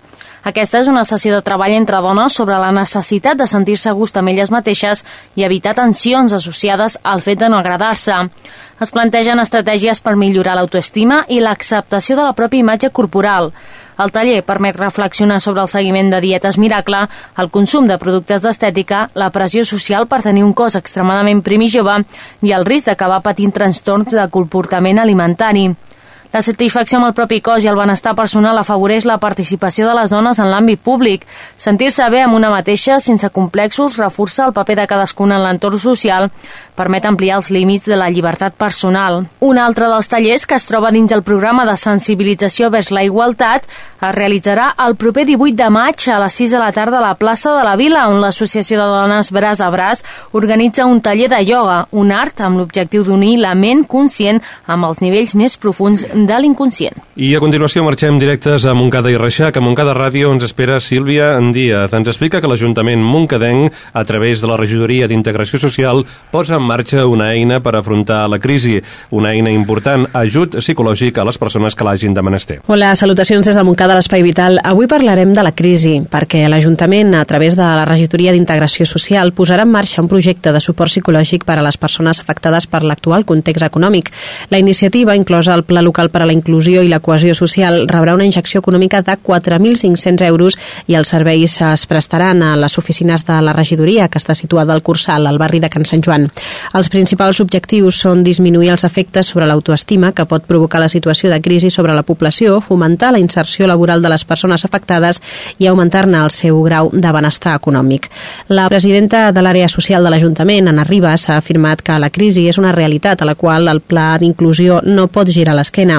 [0.49, 4.17] Aquesta és una sessió de treball entre dones sobre la necessitat de sentir-se a gust
[4.17, 5.03] amb elles mateixes
[5.35, 8.15] i evitar tensions associades al fet de no agradar-se.
[8.79, 13.51] Es plantegen estratègies per millorar l'autoestima i l'acceptació de la pròpia imatge corporal.
[13.99, 17.01] El taller permet reflexionar sobre el seguiment de dietes miracle,
[17.37, 21.69] el consum de productes d'estètica, la pressió social per tenir un cos extremadament prim i
[21.73, 21.97] jove
[22.47, 25.67] i el risc d'acabar patint trastorns de comportament alimentari.
[26.29, 30.11] La satisfacció amb el propi cos i el benestar personal afavoreix la participació de les
[30.13, 31.23] dones en l'àmbit públic.
[31.57, 36.29] Sentir-se bé amb una mateixa, sense complexos, reforça el paper de cadascuna en l'entorn social,
[36.77, 39.23] permet ampliar els límits de la llibertat personal.
[39.41, 43.65] Un altre dels tallers que es troba dins el programa de sensibilització vers la igualtat
[43.65, 47.15] es realitzarà el proper 18 de maig a les 6 de la tarda a la
[47.17, 50.05] plaça de la Vila, on l'Associació de Dones Braç a Braç
[50.37, 55.01] organitza un taller de ioga, un art amb l'objectiu d'unir la ment conscient amb els
[55.01, 56.95] nivells més profuns de l'inconscient.
[57.19, 59.57] I a continuació marxem directes a Montcada i Reixac.
[59.57, 61.93] A Montcada Ràdio ens espera Sílvia Díaz.
[61.93, 67.05] Ens explica que l'Ajuntament Montcadenc, a través de la Regidoria d'Integració Social, posa en marxa
[67.07, 68.77] una eina per afrontar la crisi,
[69.11, 72.59] una eina important, ajut psicològic a les persones que l'hagin de menester.
[72.67, 74.59] Hola, salutacions des de Montcada, l'Espai Vital.
[74.63, 79.67] Avui parlarem de la crisi, perquè l'Ajuntament, a través de la Regidoria d'Integració Social, posarà
[79.67, 83.65] en marxa un projecte de suport psicològic per a les persones afectades per l'actual context
[83.65, 84.11] econòmic.
[84.49, 88.13] La iniciativa, inclosa el Pla Local per a la Inclusió i la Cohesió Social, rebrà
[88.17, 93.39] una injecció econòmica de 4.500 euros i els serveis es prestaran a les oficines de
[93.41, 96.27] la regidoria, que està situada al Cursal, al barri de Can Sant Joan.
[96.73, 101.41] Els principals objectius són disminuir els efectes sobre l'autoestima que pot provocar la situació de
[101.41, 105.21] crisi sobre la població, fomentar la inserció laboral de les persones afectades
[105.57, 108.09] i augmentar-ne el seu grau de benestar econòmic.
[108.49, 112.57] La presidenta de l'àrea social de l'Ajuntament, Anna Ribas, ha afirmat que la crisi és
[112.57, 115.98] una realitat a la qual el pla d'inclusió no pot girar l'esquena.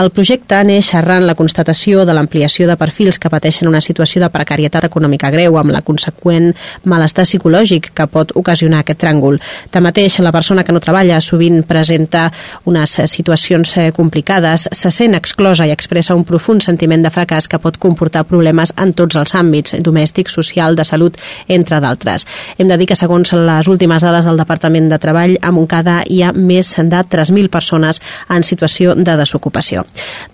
[0.00, 4.30] El projecte neix arran la constatació de l'ampliació de perfils que pateixen una situació de
[4.32, 6.52] precarietat econòmica greu amb la conseqüent
[6.84, 9.38] malestar psicològic que pot ocasionar aquest tràngol.
[9.70, 12.28] Tanmateix, la persona que no treballa sovint presenta
[12.68, 17.60] unes situacions eh, complicades, se sent exclosa i expressa un profund sentiment de fracàs que
[17.62, 21.16] pot comportar problemes en tots els àmbits, domèstic, social, de salut,
[21.48, 22.26] entre d'altres.
[22.58, 26.22] Hem de dir que segons les últimes dades del Departament de Treball, a Montcada hi
[26.22, 29.39] ha més de 3.000 persones en situació de desocupació.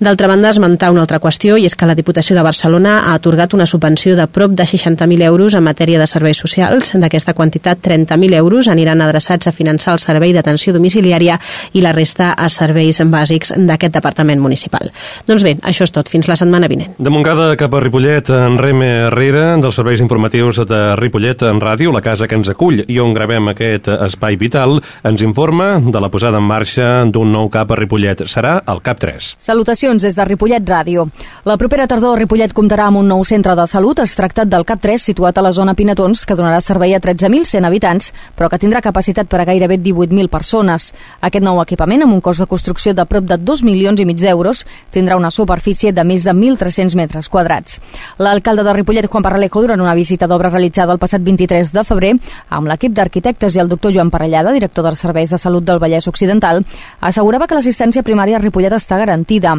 [0.00, 3.54] D'altra banda, esmentar una altra qüestió i és que la Diputació de Barcelona ha atorgat
[3.54, 6.92] una subvenció de prop de 60.000 euros en matèria de serveis socials.
[6.94, 11.38] D'aquesta quantitat, 30.000 euros aniran adreçats a finançar el servei d'atenció domiciliària
[11.72, 14.90] i la resta a serveis bàsics d'aquest departament municipal.
[15.26, 16.08] Doncs bé, això és tot.
[16.10, 16.96] Fins la setmana vinent.
[16.98, 21.92] De Montcada cap a Ripollet, en Reme Herrera, dels serveis informatius de Ripollet en ràdio,
[21.94, 26.10] la casa que ens acull i on gravem aquest espai vital, ens informa de la
[26.12, 28.26] posada en marxa d'un nou cap a Ripollet.
[28.30, 29.34] Serà el CAP 3.
[29.38, 31.06] Salutacions des de Ripollet Ràdio.
[31.44, 34.00] La propera tardor Ripollet comptarà amb un nou centre de salut.
[34.00, 37.66] Es tracta del CAP 3, situat a la zona Pinatons, que donarà servei a 13.100
[37.66, 40.92] habitants, però que tindrà capacitat per a gairebé 18.000 persones.
[41.20, 44.20] Aquest nou equipament, amb un cost de construcció de prop de 2 milions i mig
[44.20, 47.80] d'euros, tindrà una superfície de més de 1.300 metres quadrats.
[48.18, 52.14] L'alcalde de Ripollet, Juan Parralejo, durant una visita d'obra realitzada el passat 23 de febrer,
[52.50, 56.08] amb l'equip d'arquitectes i el doctor Joan Parellada, director dels Serveis de Salut del Vallès
[56.08, 56.64] Occidental,
[57.00, 59.56] assegurava que l'assistència primària a Ripollet està garantida.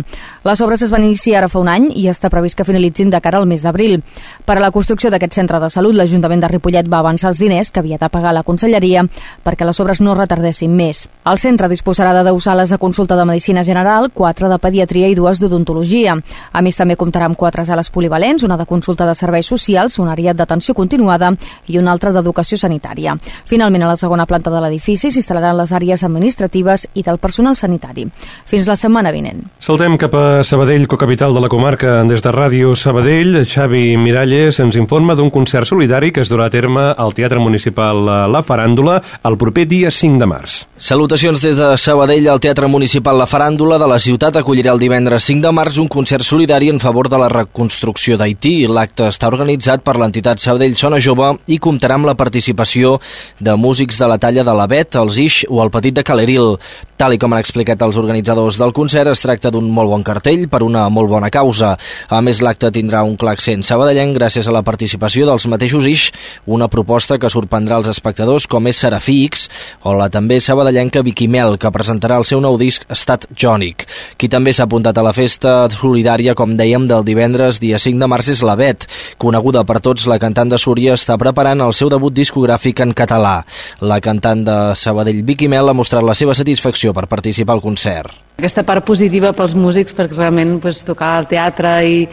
[0.47, 3.21] Les obres es van iniciar ara fa un any i està previst que finalitzin de
[3.21, 3.99] cara al mes d'abril.
[4.47, 7.71] Per a la construcció d'aquest centre de salut, l'Ajuntament de Ripollet va avançar els diners
[7.71, 9.03] que havia de pagar la Conselleria
[9.43, 11.05] perquè les obres no retardessin més.
[11.27, 15.15] El centre disposarà de 10 sales de consulta de medicina general, 4 de pediatria i
[15.15, 16.15] dues d'odontologia.
[16.53, 20.13] A més, també comptarà amb 4 sales polivalents, una de consulta de serveis socials, una
[20.15, 21.33] àrea d'atenció continuada
[21.67, 23.17] i una altra d'educació sanitària.
[23.45, 28.07] Finalment, a la segona planta de l'edifici s'instal·laran les àrees administratives i del personal sanitari.
[28.45, 29.43] Fins la setmana vinent.
[29.59, 31.97] Saltem cap a Sabadell, cocapital de la comarca.
[32.07, 36.53] Des de Ràdio Sabadell, Xavi Miralles ens informa d'un concert solidari que es durà a
[36.53, 40.57] terme al Teatre Municipal La Faràndula el proper dia 5 de març.
[40.77, 42.27] Salutacions des de Sabadell.
[42.27, 45.89] El Teatre Municipal La Faràndula de la ciutat acollirà el divendres 5 de març un
[45.91, 48.67] concert solidari en favor de la reconstrucció d'Haití.
[48.67, 52.97] L'acte està organitzat per l'entitat Sabadell Sona Jove i comptarà amb la participació
[53.39, 56.55] de músics de la talla de la Bet, els Ix o el Petit de Caleril.
[56.97, 60.47] Tal i com han explicat els organitzadors del concert, es tracta d'un molt bon cartell
[60.51, 61.75] per una molt bona causa.
[62.09, 66.09] A més, l'acte tindrà un clar accent sabadellenc gràcies a la participació dels mateixos Ix,
[66.45, 69.47] una proposta que sorprendrà els espectadors com és Serafí X
[69.83, 73.87] o la també sabadellenca Vicky Mel, que presentarà el seu nou disc Estat Jònic.
[74.17, 78.11] Qui també s'ha apuntat a la festa solidària, com dèiem, del divendres, dia 5 de
[78.11, 78.87] març, és la Bet.
[79.17, 83.41] Coneguda per tots, la cantant de Súria està preparant el seu debut discogràfic en català.
[83.81, 88.26] La cantant de Sabadell Vicky Mel ha mostrat la seva satisfacció per participar al concert.
[88.37, 92.03] Aquesta part positiva pels músics perquè realment pues, tocar al teatre i,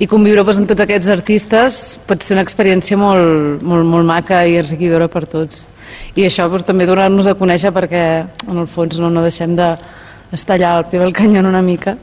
[0.00, 4.38] i conviure pues, amb tots aquests artistes pot ser una experiència molt, molt, molt maca
[4.48, 5.66] i enriquidora per tots.
[6.16, 8.04] I això pues, també donar-nos a conèixer perquè
[8.48, 9.74] en el fons no, no deixem de
[10.32, 11.98] estar allà al peu del canyón una mica.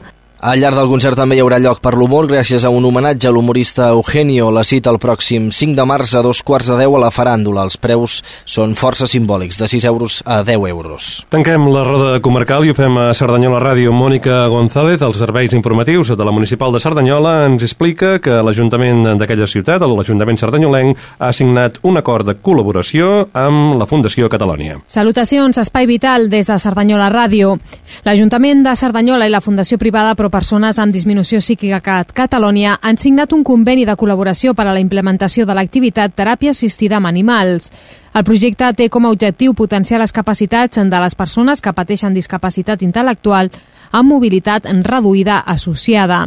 [0.46, 3.32] Al llarg del concert també hi haurà lloc per l'humor gràcies a un homenatge a
[3.34, 4.52] l'humorista Eugenio.
[4.54, 7.64] La cita el pròxim 5 de març a dos quarts de 10 a la faràndula.
[7.66, 11.08] Els preus són força simbòlics, de 6 euros a 10 euros.
[11.34, 13.90] Tanquem la roda comarcal i ho fem a Cerdanyola Ràdio.
[13.90, 19.50] Mònica González, dels serveis informatius de la Municipal de Cerdanyola, ens explica que l'Ajuntament d'aquella
[19.50, 24.78] ciutat, l'Ajuntament Cerdanyolenc, ha signat un acord de col·laboració amb la Fundació Catalònia.
[24.86, 27.58] Salutacions, Espai Vital des de Cerdanyola Ràdio.
[28.06, 32.98] L'Ajuntament de Cerdanyola i la Fundació Privada Pro persones amb disminució psíquica a Catalònia han
[33.00, 37.70] signat un conveni de col·laboració per a la implementació de l'activitat teràpia assistida amb animals.
[38.12, 42.84] El projecte té com a objectiu potenciar les capacitats de les persones que pateixen discapacitat
[42.84, 43.50] intel·lectual
[43.92, 46.26] amb mobilitat reduïda associada.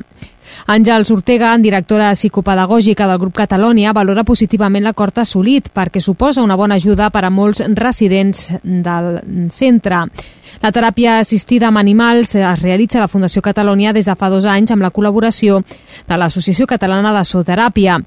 [0.65, 6.79] Àngels Ortega, directora psicopedagògica del grup Catalònia, valora positivament l'acord assolit perquè suposa una bona
[6.81, 9.21] ajuda per a molts residents del
[9.53, 10.07] centre.
[10.61, 14.45] La teràpia assistida amb animals es realitza a la Fundació Catalònia des de fa dos
[14.45, 15.61] anys amb la col·laboració
[16.07, 17.99] de l'Associació Catalana de Zooteràpia.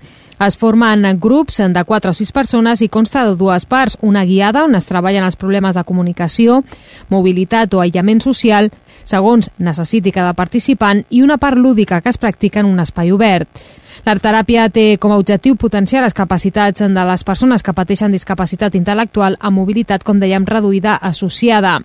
[0.42, 4.64] Es formen grups de 4 o 6 persones i consta de dues parts, una guiada
[4.66, 6.62] on es treballen els problemes de comunicació,
[7.09, 8.72] mobilitat o aïllament social,
[9.05, 13.48] segons necessiti cada participant, i una part lúdica que es practica en un espai obert.
[14.02, 19.37] L'arteràpia té com a objectiu potenciar les capacitats de les persones que pateixen discapacitat intel·lectual
[19.38, 21.78] amb mobilitat, com dèiem, reduïda associada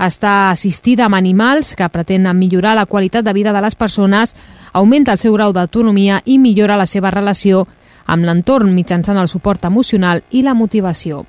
[0.00, 4.34] està assistida amb animals que pretenen millorar la qualitat de vida de les persones,
[4.72, 7.66] augmenta el seu grau d'autonomia i millora la seva relació
[8.10, 11.24] amb l'entorn mitjançant el suport emocional i la motivació.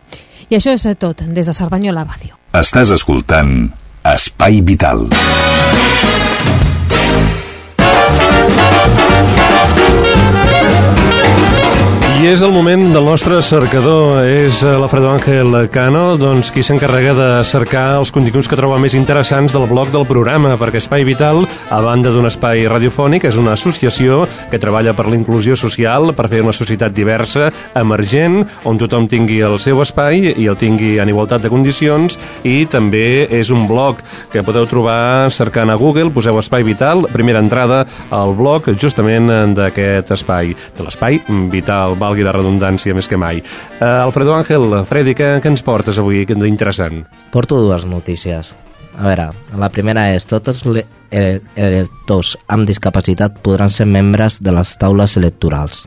[0.50, 2.38] I això és tot des de Cerdanyola Ràdio.
[2.58, 3.70] Estàs escoltant
[4.04, 5.08] Espai Vital.
[12.22, 17.16] I és el moment del nostre cercador, és eh, l'Alfredo Ángel Cano, doncs, qui s'encarrega
[17.18, 21.42] de cercar els continguts que troba més interessants del blog del programa, perquè Espai Vital,
[21.74, 26.44] a banda d'un espai radiofònic, és una associació que treballa per l'inclusió social, per fer
[26.46, 27.48] una societat diversa,
[27.82, 32.68] emergent, on tothom tingui el seu espai i el tingui en igualtat de condicions, i
[32.70, 37.82] també és un blog que podeu trobar cercant a Google, poseu Espai Vital, primera entrada
[38.14, 41.18] al blog justament d'aquest espai, de l'Espai
[41.50, 41.98] Vital.
[41.98, 43.40] Val valgui la redundància més que mai.
[43.80, 47.06] Uh, Alfredo Ángel, Freddy, què, què ens portes avui d'interessant?
[47.32, 48.56] Porto dues notícies.
[48.92, 50.84] A veure, la primera és tots els
[51.16, 55.86] electors amb discapacitat podran ser membres de les taules electorals.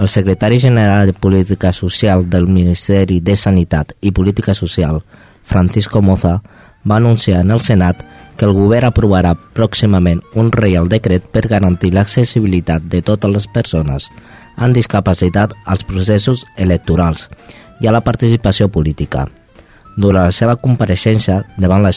[0.00, 5.02] El secretari general de Política Social del Ministeri de Sanitat i Política Social,
[5.44, 6.40] Francisco Moza,
[6.84, 8.02] va anunciar en el Senat
[8.36, 14.10] que el govern aprovarà pròximament un reial decret per garantir l'accessibilitat de totes les persones
[14.56, 17.28] amb discapacitat als processos electorals
[17.80, 19.26] i a la participació política.
[19.96, 21.92] Durant la seva compareixença davant la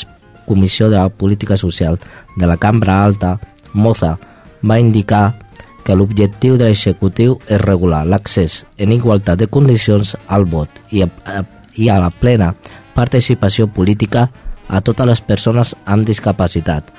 [0.47, 1.99] Comissió de Política Social
[2.37, 3.37] de la Cambra Alta,
[3.73, 4.17] Moza
[4.63, 5.35] va indicar
[5.83, 11.09] que l'objectiu de l'executiu és regular l'accés en igualtat de condicions al vot i a,
[11.75, 12.53] i a la plena
[12.95, 14.27] participació política
[14.67, 16.91] a totes les persones amb discapacitat,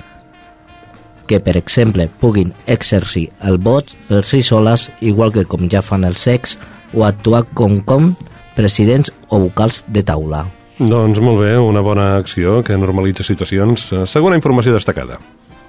[1.29, 6.07] que, per exemple, puguin exercir el vot per si soles, igual que com ja fan
[6.07, 6.57] els secs,
[6.93, 8.15] o actuar com com
[8.57, 10.47] presidents o vocals de taula.
[10.79, 13.91] Doncs molt bé, una bona acció que normalitza situacions.
[14.09, 15.19] Segona informació destacada.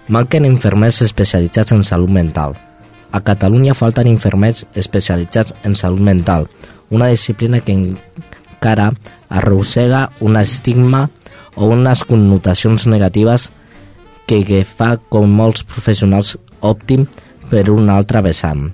[0.09, 2.57] Manquen infermers especialitzats en salut mental.
[3.13, 6.47] A Catalunya falten infermers especialitzats en salut mental,
[6.91, 8.91] una disciplina que encara
[9.29, 11.09] arrossega un estigma
[11.55, 13.51] o unes connotacions negatives
[14.31, 17.07] que, que fa com molts professionals òptim
[17.51, 18.69] per un altre vessant.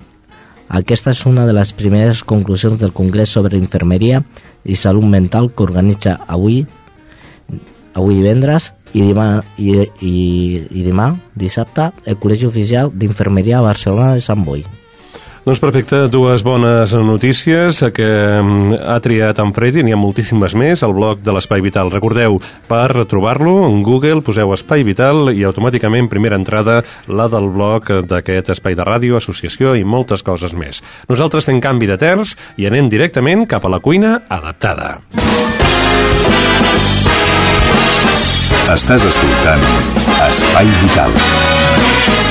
[0.77, 4.21] Aquesta és una de les primeres conclusions del Congrés sobre Infermeria
[4.67, 6.65] i Salut Mental que organitza avui,
[7.95, 10.17] avui divendres i demà, i, i,
[10.77, 14.67] i demà, dissabte, el Col·legi Oficial d'Infermeria a Barcelona de Sant Boi.
[15.47, 18.07] Doncs perfecte, dues bones notícies que
[18.43, 21.93] mm, ha triat en Freddy, n'hi ha moltíssimes més, al blog de l'Espai Vital.
[21.95, 27.95] Recordeu, per trobar-lo en Google poseu Espai Vital i automàticament primera entrada la del blog
[28.11, 30.83] d'aquest espai de ràdio, associació i moltes coses més.
[31.07, 34.97] Nosaltres fem canvi de terç i anem directament cap a la cuina adaptada.
[38.67, 39.63] Estàs escoltant
[40.27, 42.26] Espai Vital.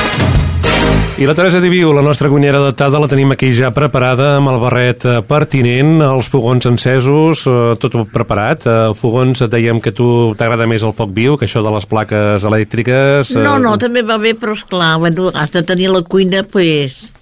[1.16, 4.58] I la Teresa Diviu, la nostra cuinera adaptada, la tenim aquí ja preparada amb el
[4.60, 8.66] barret eh, pertinent, els fogons encesos, eh, tot preparat.
[8.68, 12.44] Eh, fogons, dèiem que tu t'agrada més el foc viu que això de les plaques
[12.52, 13.32] elèctriques.
[13.40, 17.14] No, no, també va bé, però esclar, bueno, has de tenir la cuina, pues,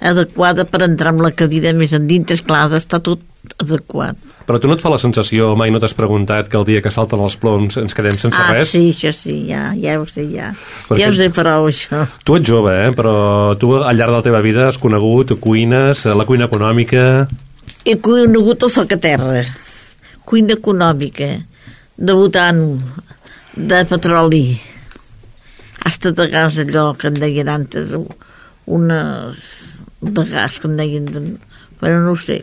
[0.00, 3.22] adequada per entrar amb la cadira més endintre, esclar, d'estar tot
[3.62, 4.18] adequat.
[4.46, 6.92] Però tu no et fa la sensació, mai no t'has preguntat que el dia que
[6.94, 8.70] salten els ploms ens quedem sense ah, res?
[8.70, 10.52] sí, això sí, ja, ja ho sé, ja.
[10.86, 12.04] Perquè- Ja ho sé prou, això.
[12.22, 12.92] Tu ets jove, eh?
[12.94, 17.26] però tu al llarg de la teva vida has conegut cuines, la cuina econòmica...
[17.86, 19.44] He conegut el facaterra,
[20.26, 21.28] cuina econòmica,
[21.96, 22.62] debutant
[23.56, 24.44] de petroli,
[25.86, 27.94] hasta de gas allò que en deien antes,
[28.66, 29.42] unes
[30.00, 31.20] de gas que en deien, de,
[31.80, 32.42] bueno, no ho sé,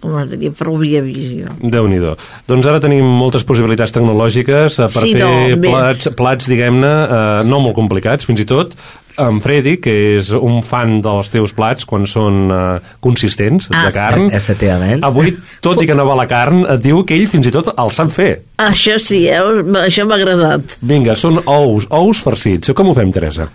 [0.00, 1.54] com es diria, però ho havia vist jo.
[1.62, 1.98] déu nhi
[2.46, 7.40] Doncs ara tenim moltes possibilitats tecnològiques eh, per Sí, fer no, plats, plats diguem-ne, eh,
[7.48, 8.74] no molt complicats, fins i tot.
[9.16, 13.84] En Freddy, que és un fan dels teus plats quan són eh, consistents, Ah.
[13.86, 15.04] de carn, E- Efectivament.
[15.06, 17.70] avui, tot i que no va la carn, et diu que ell fins i tot
[17.78, 18.42] el sap fer.
[18.58, 19.38] Això sí, eh?
[19.84, 20.76] això m'ha agradat.
[20.82, 22.72] Vinga, són ous, ous farcits.
[22.74, 23.48] Com ho fem, Teresa?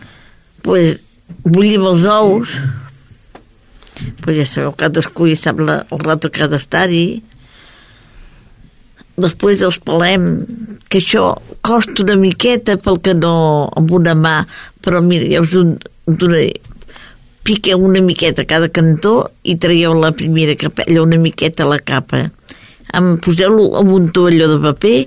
[0.61, 0.99] pues,
[1.43, 2.55] bullim els ous,
[4.23, 7.21] pues ja sabeu, cadascú ja sap la, el rato que ha d'estar-hi,
[9.19, 10.25] després els pelem,
[10.89, 11.33] que això
[11.65, 13.33] costa una miqueta pel que no
[13.77, 14.35] amb una mà,
[14.83, 15.77] però mira, ja us don-
[16.07, 16.53] donaré.
[17.43, 21.79] Piqueu una miqueta a cada cantó i traieu la primera capella, una miqueta a la
[21.81, 22.27] capa.
[23.25, 24.97] Poseu-lo amb un tovalló de paper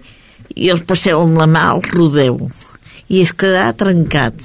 [0.57, 2.39] i els passeu amb la mà al rodeu.
[3.09, 4.43] I es quedarà trencat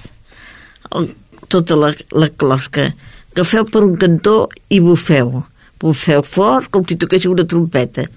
[0.96, 1.12] el-
[1.48, 2.92] tota la, la closca.
[3.38, 5.44] Agafeu per un cantó i bufeu.
[5.78, 8.08] Bufeu fort, com si toquéssiu una trompeta.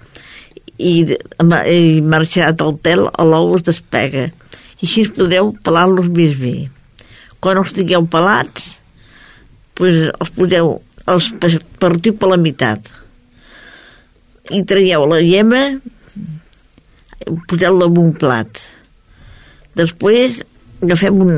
[0.81, 4.31] I, i marxarà del tel, a l'ou es despega.
[4.81, 6.55] I així podreu pelar-los més bé.
[7.37, 8.79] Quan els tingueu pelats,
[9.77, 10.73] pues els poseu,
[11.05, 11.53] els pa-
[11.85, 12.89] partiu per la meitat.
[14.49, 15.61] I traieu la llema,
[17.45, 18.65] poseu-la en un plat.
[19.77, 20.41] Després
[20.81, 21.35] agafem un,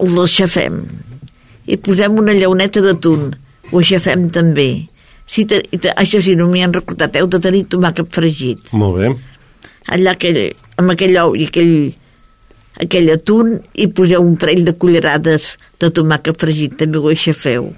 [0.00, 0.80] l'aixafem
[1.66, 3.32] i posem una llauneta d'atún
[3.72, 4.68] ho aixafem també.
[5.26, 8.98] Si te, te, això sí, no m'hi han recordat heu de tenir tomàquet fregit Molt
[8.98, 9.12] bé.
[9.96, 10.40] allà aquell,
[10.80, 11.94] amb aquell ou i aquell,
[12.84, 17.70] aquell atún i poseu un parell de cullerades de tomàquet fregit, també ho aixafeu.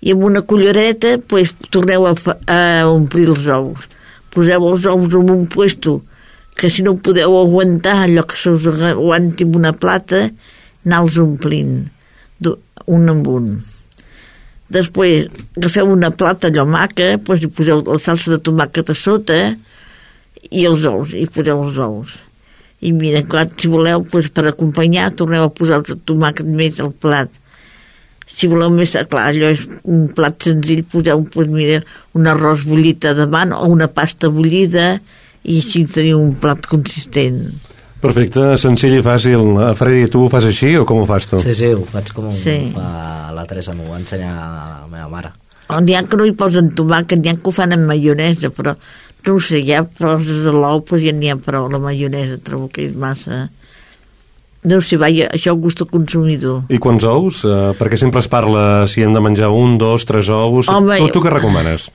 [0.00, 2.12] I amb una cullereta pues, torneu a,
[2.52, 3.88] a omplir els ous.
[4.32, 6.02] Poseu els ous en un puesto
[6.56, 10.26] que si no podeu aguantar allò que se us aguanti amb una plata
[10.84, 11.88] anar-los omplint
[12.86, 13.52] un amb un.
[14.70, 15.26] Després
[15.58, 19.38] agafeu una plata allò maca pues, hi poseu la salsa de tomàquet a sota
[20.50, 22.16] i els ous, i poseu els ous.
[22.80, 26.94] I mira, quan, si voleu pues, per acompanyar torneu a posar el tomàquet més al
[26.94, 27.32] plat.
[28.30, 31.80] Si voleu més, clar, allò és un plat senzill, poseu, pues, mira,
[32.14, 34.92] un arròs bullit a davant o una pasta bullida
[35.42, 37.42] i així teniu un plat consistent.
[38.00, 39.42] Perfecte, senzill i fàcil.
[39.60, 41.38] Eh, Freddy, tu ho fas així o com ho fas tu?
[41.42, 42.56] Sí, sí, ho faig com Sí.
[42.70, 45.32] ho fa la Teresa, m'ho va ensenyar la meva mare.
[45.70, 48.50] O n'hi ha que no hi posen tomàquet, n'hi ha que ho fan amb maionesa,
[48.50, 48.74] però
[49.26, 52.88] no ho sé, ja poses l'ou, pues ja n'hi ha prou, la maionesa trobo que
[52.88, 53.48] és massa...
[54.62, 56.66] No sé, vaja, això gust del consumidor.
[56.68, 57.38] I quants ous?
[57.48, 60.68] Uh, perquè sempre es parla si hem de menjar un, dos, tres ous.
[60.68, 61.86] Home, tu, tu què recomanes?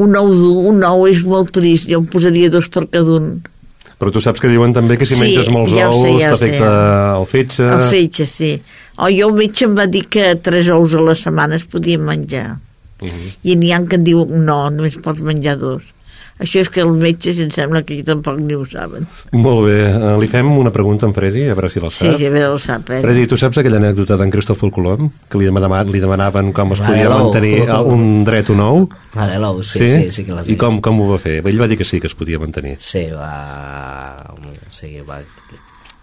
[0.00, 3.42] Un ou dur, un ou és molt trist, jo em posaria dos per cada un.
[3.96, 6.70] Però tu saps que diuen també que si Sí, menges molts ja ous ja t'afecta
[7.16, 7.64] el fetge...
[7.64, 8.52] El fetge, sí.
[9.00, 12.04] O jo el metge em va dir que tres ous a la setmana es podien
[12.04, 12.58] menjar.
[13.00, 13.30] Mhm.
[13.44, 15.82] I n'hi ha que en diuen, no, només pots menjar dos.
[16.36, 19.06] Això és que els metges em sembla que tampoc ni ho saben.
[19.32, 19.76] Molt bé.
[19.88, 22.18] Uh, li fem una pregunta a en Freddy, a veure si la Sí, sap.
[22.20, 23.00] sí, a veure, el sap, eh?
[23.00, 25.08] Freddy, tu saps aquella anècdota d'en Cristòfol Colom?
[25.32, 28.84] Que li demanaven, li demanaven com es La podia mantenir eh, un dret un ou?
[29.16, 30.52] La de l'ou, sí, sí, sí, que la sé.
[30.52, 31.38] I com, com ho va fer?
[31.40, 32.76] Ell va dir que sí que es podia mantenir.
[32.84, 34.34] Sí, va...
[34.36, 35.22] O sigui, va...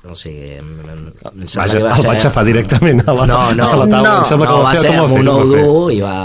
[0.03, 2.07] O sigui, em, em, em Vaja, sembla que va el ser...
[2.09, 4.01] vaig xafar directament a la, no, no, a la taula.
[4.03, 6.15] no, em sembla que no, ho va ser com amb un nou dur i va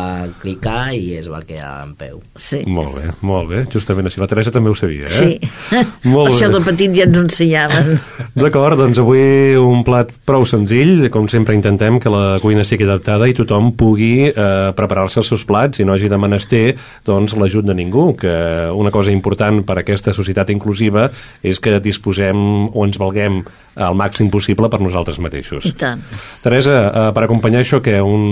[0.43, 2.17] clicar i es va quedar en peu.
[2.35, 2.65] Sí.
[2.67, 3.61] Molt bé, molt bé.
[3.71, 4.19] Justament així.
[4.19, 5.15] La Teresa també ho sabia, eh?
[5.15, 5.53] Sí.
[6.15, 6.57] Molt Això bé.
[6.57, 7.93] de petit ja ens ho ensenyaven.
[8.43, 13.31] D'acord, doncs avui un plat prou senzill, com sempre intentem que la cuina sigui adaptada
[13.31, 16.65] i tothom pugui eh, preparar-se els seus plats i no hagi de menester
[17.07, 18.35] doncs, l'ajut de ningú, que
[18.75, 21.07] una cosa important per a aquesta societat inclusiva
[21.47, 22.43] és que disposem
[22.75, 23.45] o ens valguem
[23.79, 25.67] al màxim possible per nosaltres mateixos.
[25.71, 26.01] I tant.
[26.43, 27.99] Teresa, eh, per acompanyar això, què?
[28.03, 28.25] Un,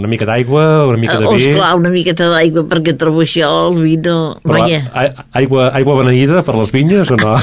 [0.00, 1.48] una mica d'aigua, una mica de Oh, vi...
[1.50, 4.16] esclar, una miqueta d'aigua, perquè trobo això, el vi no...
[4.44, 7.34] Però Vaja, a- aigua, aigua beneïda per les vinyes o no?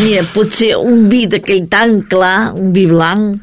[0.00, 3.40] mira, potser un vi d'aquell tan clar, un vi blanc,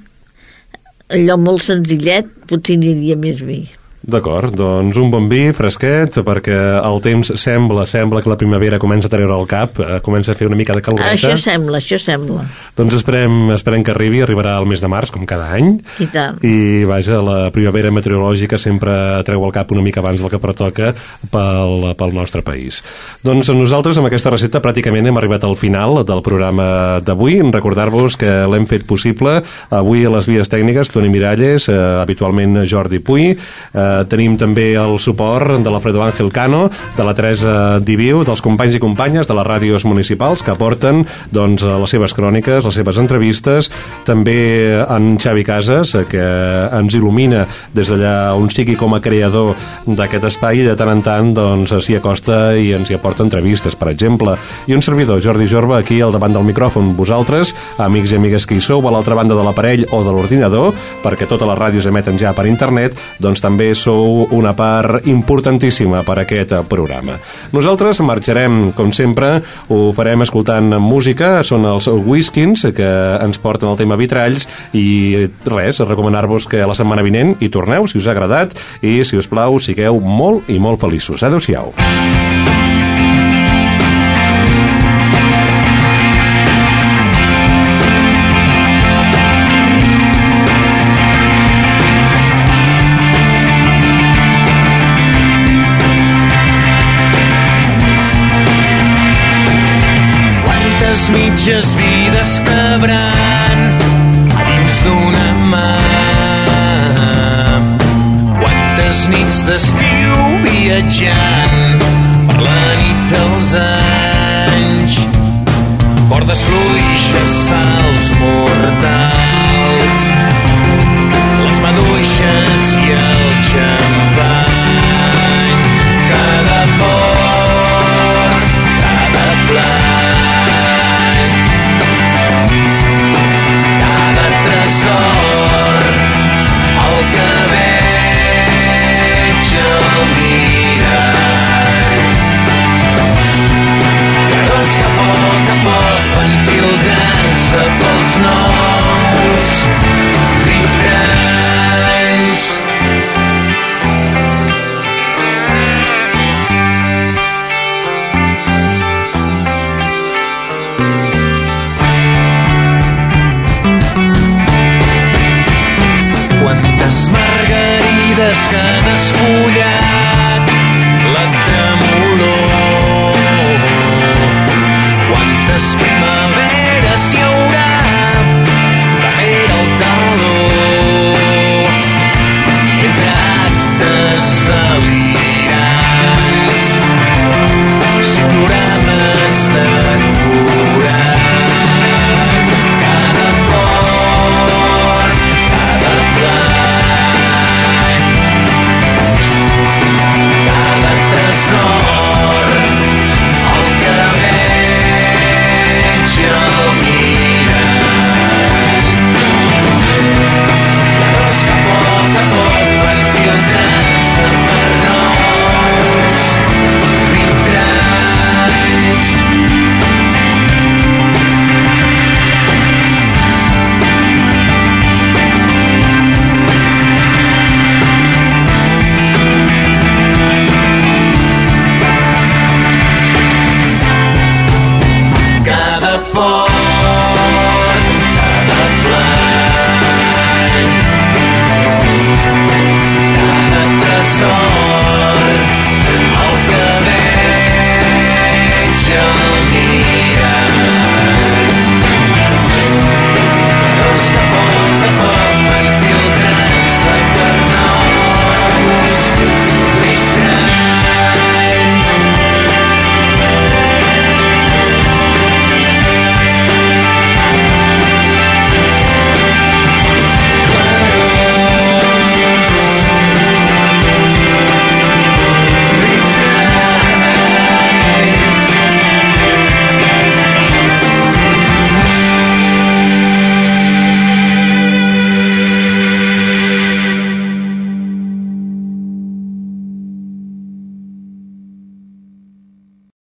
[1.14, 3.64] allò molt senzillet, potser aniria més vi.
[4.04, 9.08] D'acord, doncs un bon vi, fresquet, perquè el temps sembla, sembla que la primavera comença
[9.08, 11.14] a treure el cap, eh, comença a fer una mica de caloreta.
[11.16, 12.44] Això sembla, això sembla.
[12.76, 15.78] Doncs esperem, esperem que arribi, arribarà el mes de març, com cada any.
[16.04, 16.42] I tant.
[16.44, 18.92] I, vaja, la primavera meteorològica sempre
[19.24, 20.92] treu el cap una mica abans del que pertoca
[21.32, 22.82] pel, pel nostre país.
[23.24, 27.40] Doncs nosaltres amb aquesta recepta pràcticament hem arribat al final del programa d'avui.
[27.56, 29.40] Recordar-vos que l'hem fet possible
[29.72, 34.98] avui a les vies tècniques Toni Miralles, eh, habitualment Jordi Puy, eh, tenim també el
[35.00, 36.68] suport de l'Alfredo Ángel Cano,
[36.98, 41.64] de la Teresa Diviu, dels companys i companyes de les ràdios municipals que aporten doncs,
[41.64, 43.70] les seves cròniques, les seves entrevistes,
[44.06, 46.24] també en Xavi Casas, que
[46.74, 49.54] ens il·lumina des d'allà on sigui com a creador
[49.86, 53.90] d'aquest espai i de tant en tant doncs, acosta i ens hi aporta entrevistes, per
[53.92, 54.36] exemple.
[54.68, 56.94] I un servidor, Jordi Jorba, aquí al davant del micròfon.
[56.98, 60.74] Vosaltres, amics i amigues que hi sou a l'altra banda de l'aparell o de l'ordinador,
[61.04, 66.18] perquè totes les ràdios emeten ja per internet, doncs també sou una part importantíssima per
[66.18, 67.18] a aquest programa.
[67.54, 69.36] Nosaltres marxarem, com sempre,
[69.70, 75.84] ho farem escoltant música, són els Whiskins que ens porten el tema vitralls i res,
[75.84, 79.60] recomanar-vos que la setmana vinent hi torneu, si us ha agradat, i si us plau,
[79.60, 81.24] sigueu molt i molt feliços.
[81.28, 81.74] Adéu-siau.
[81.76, 82.23] Quantes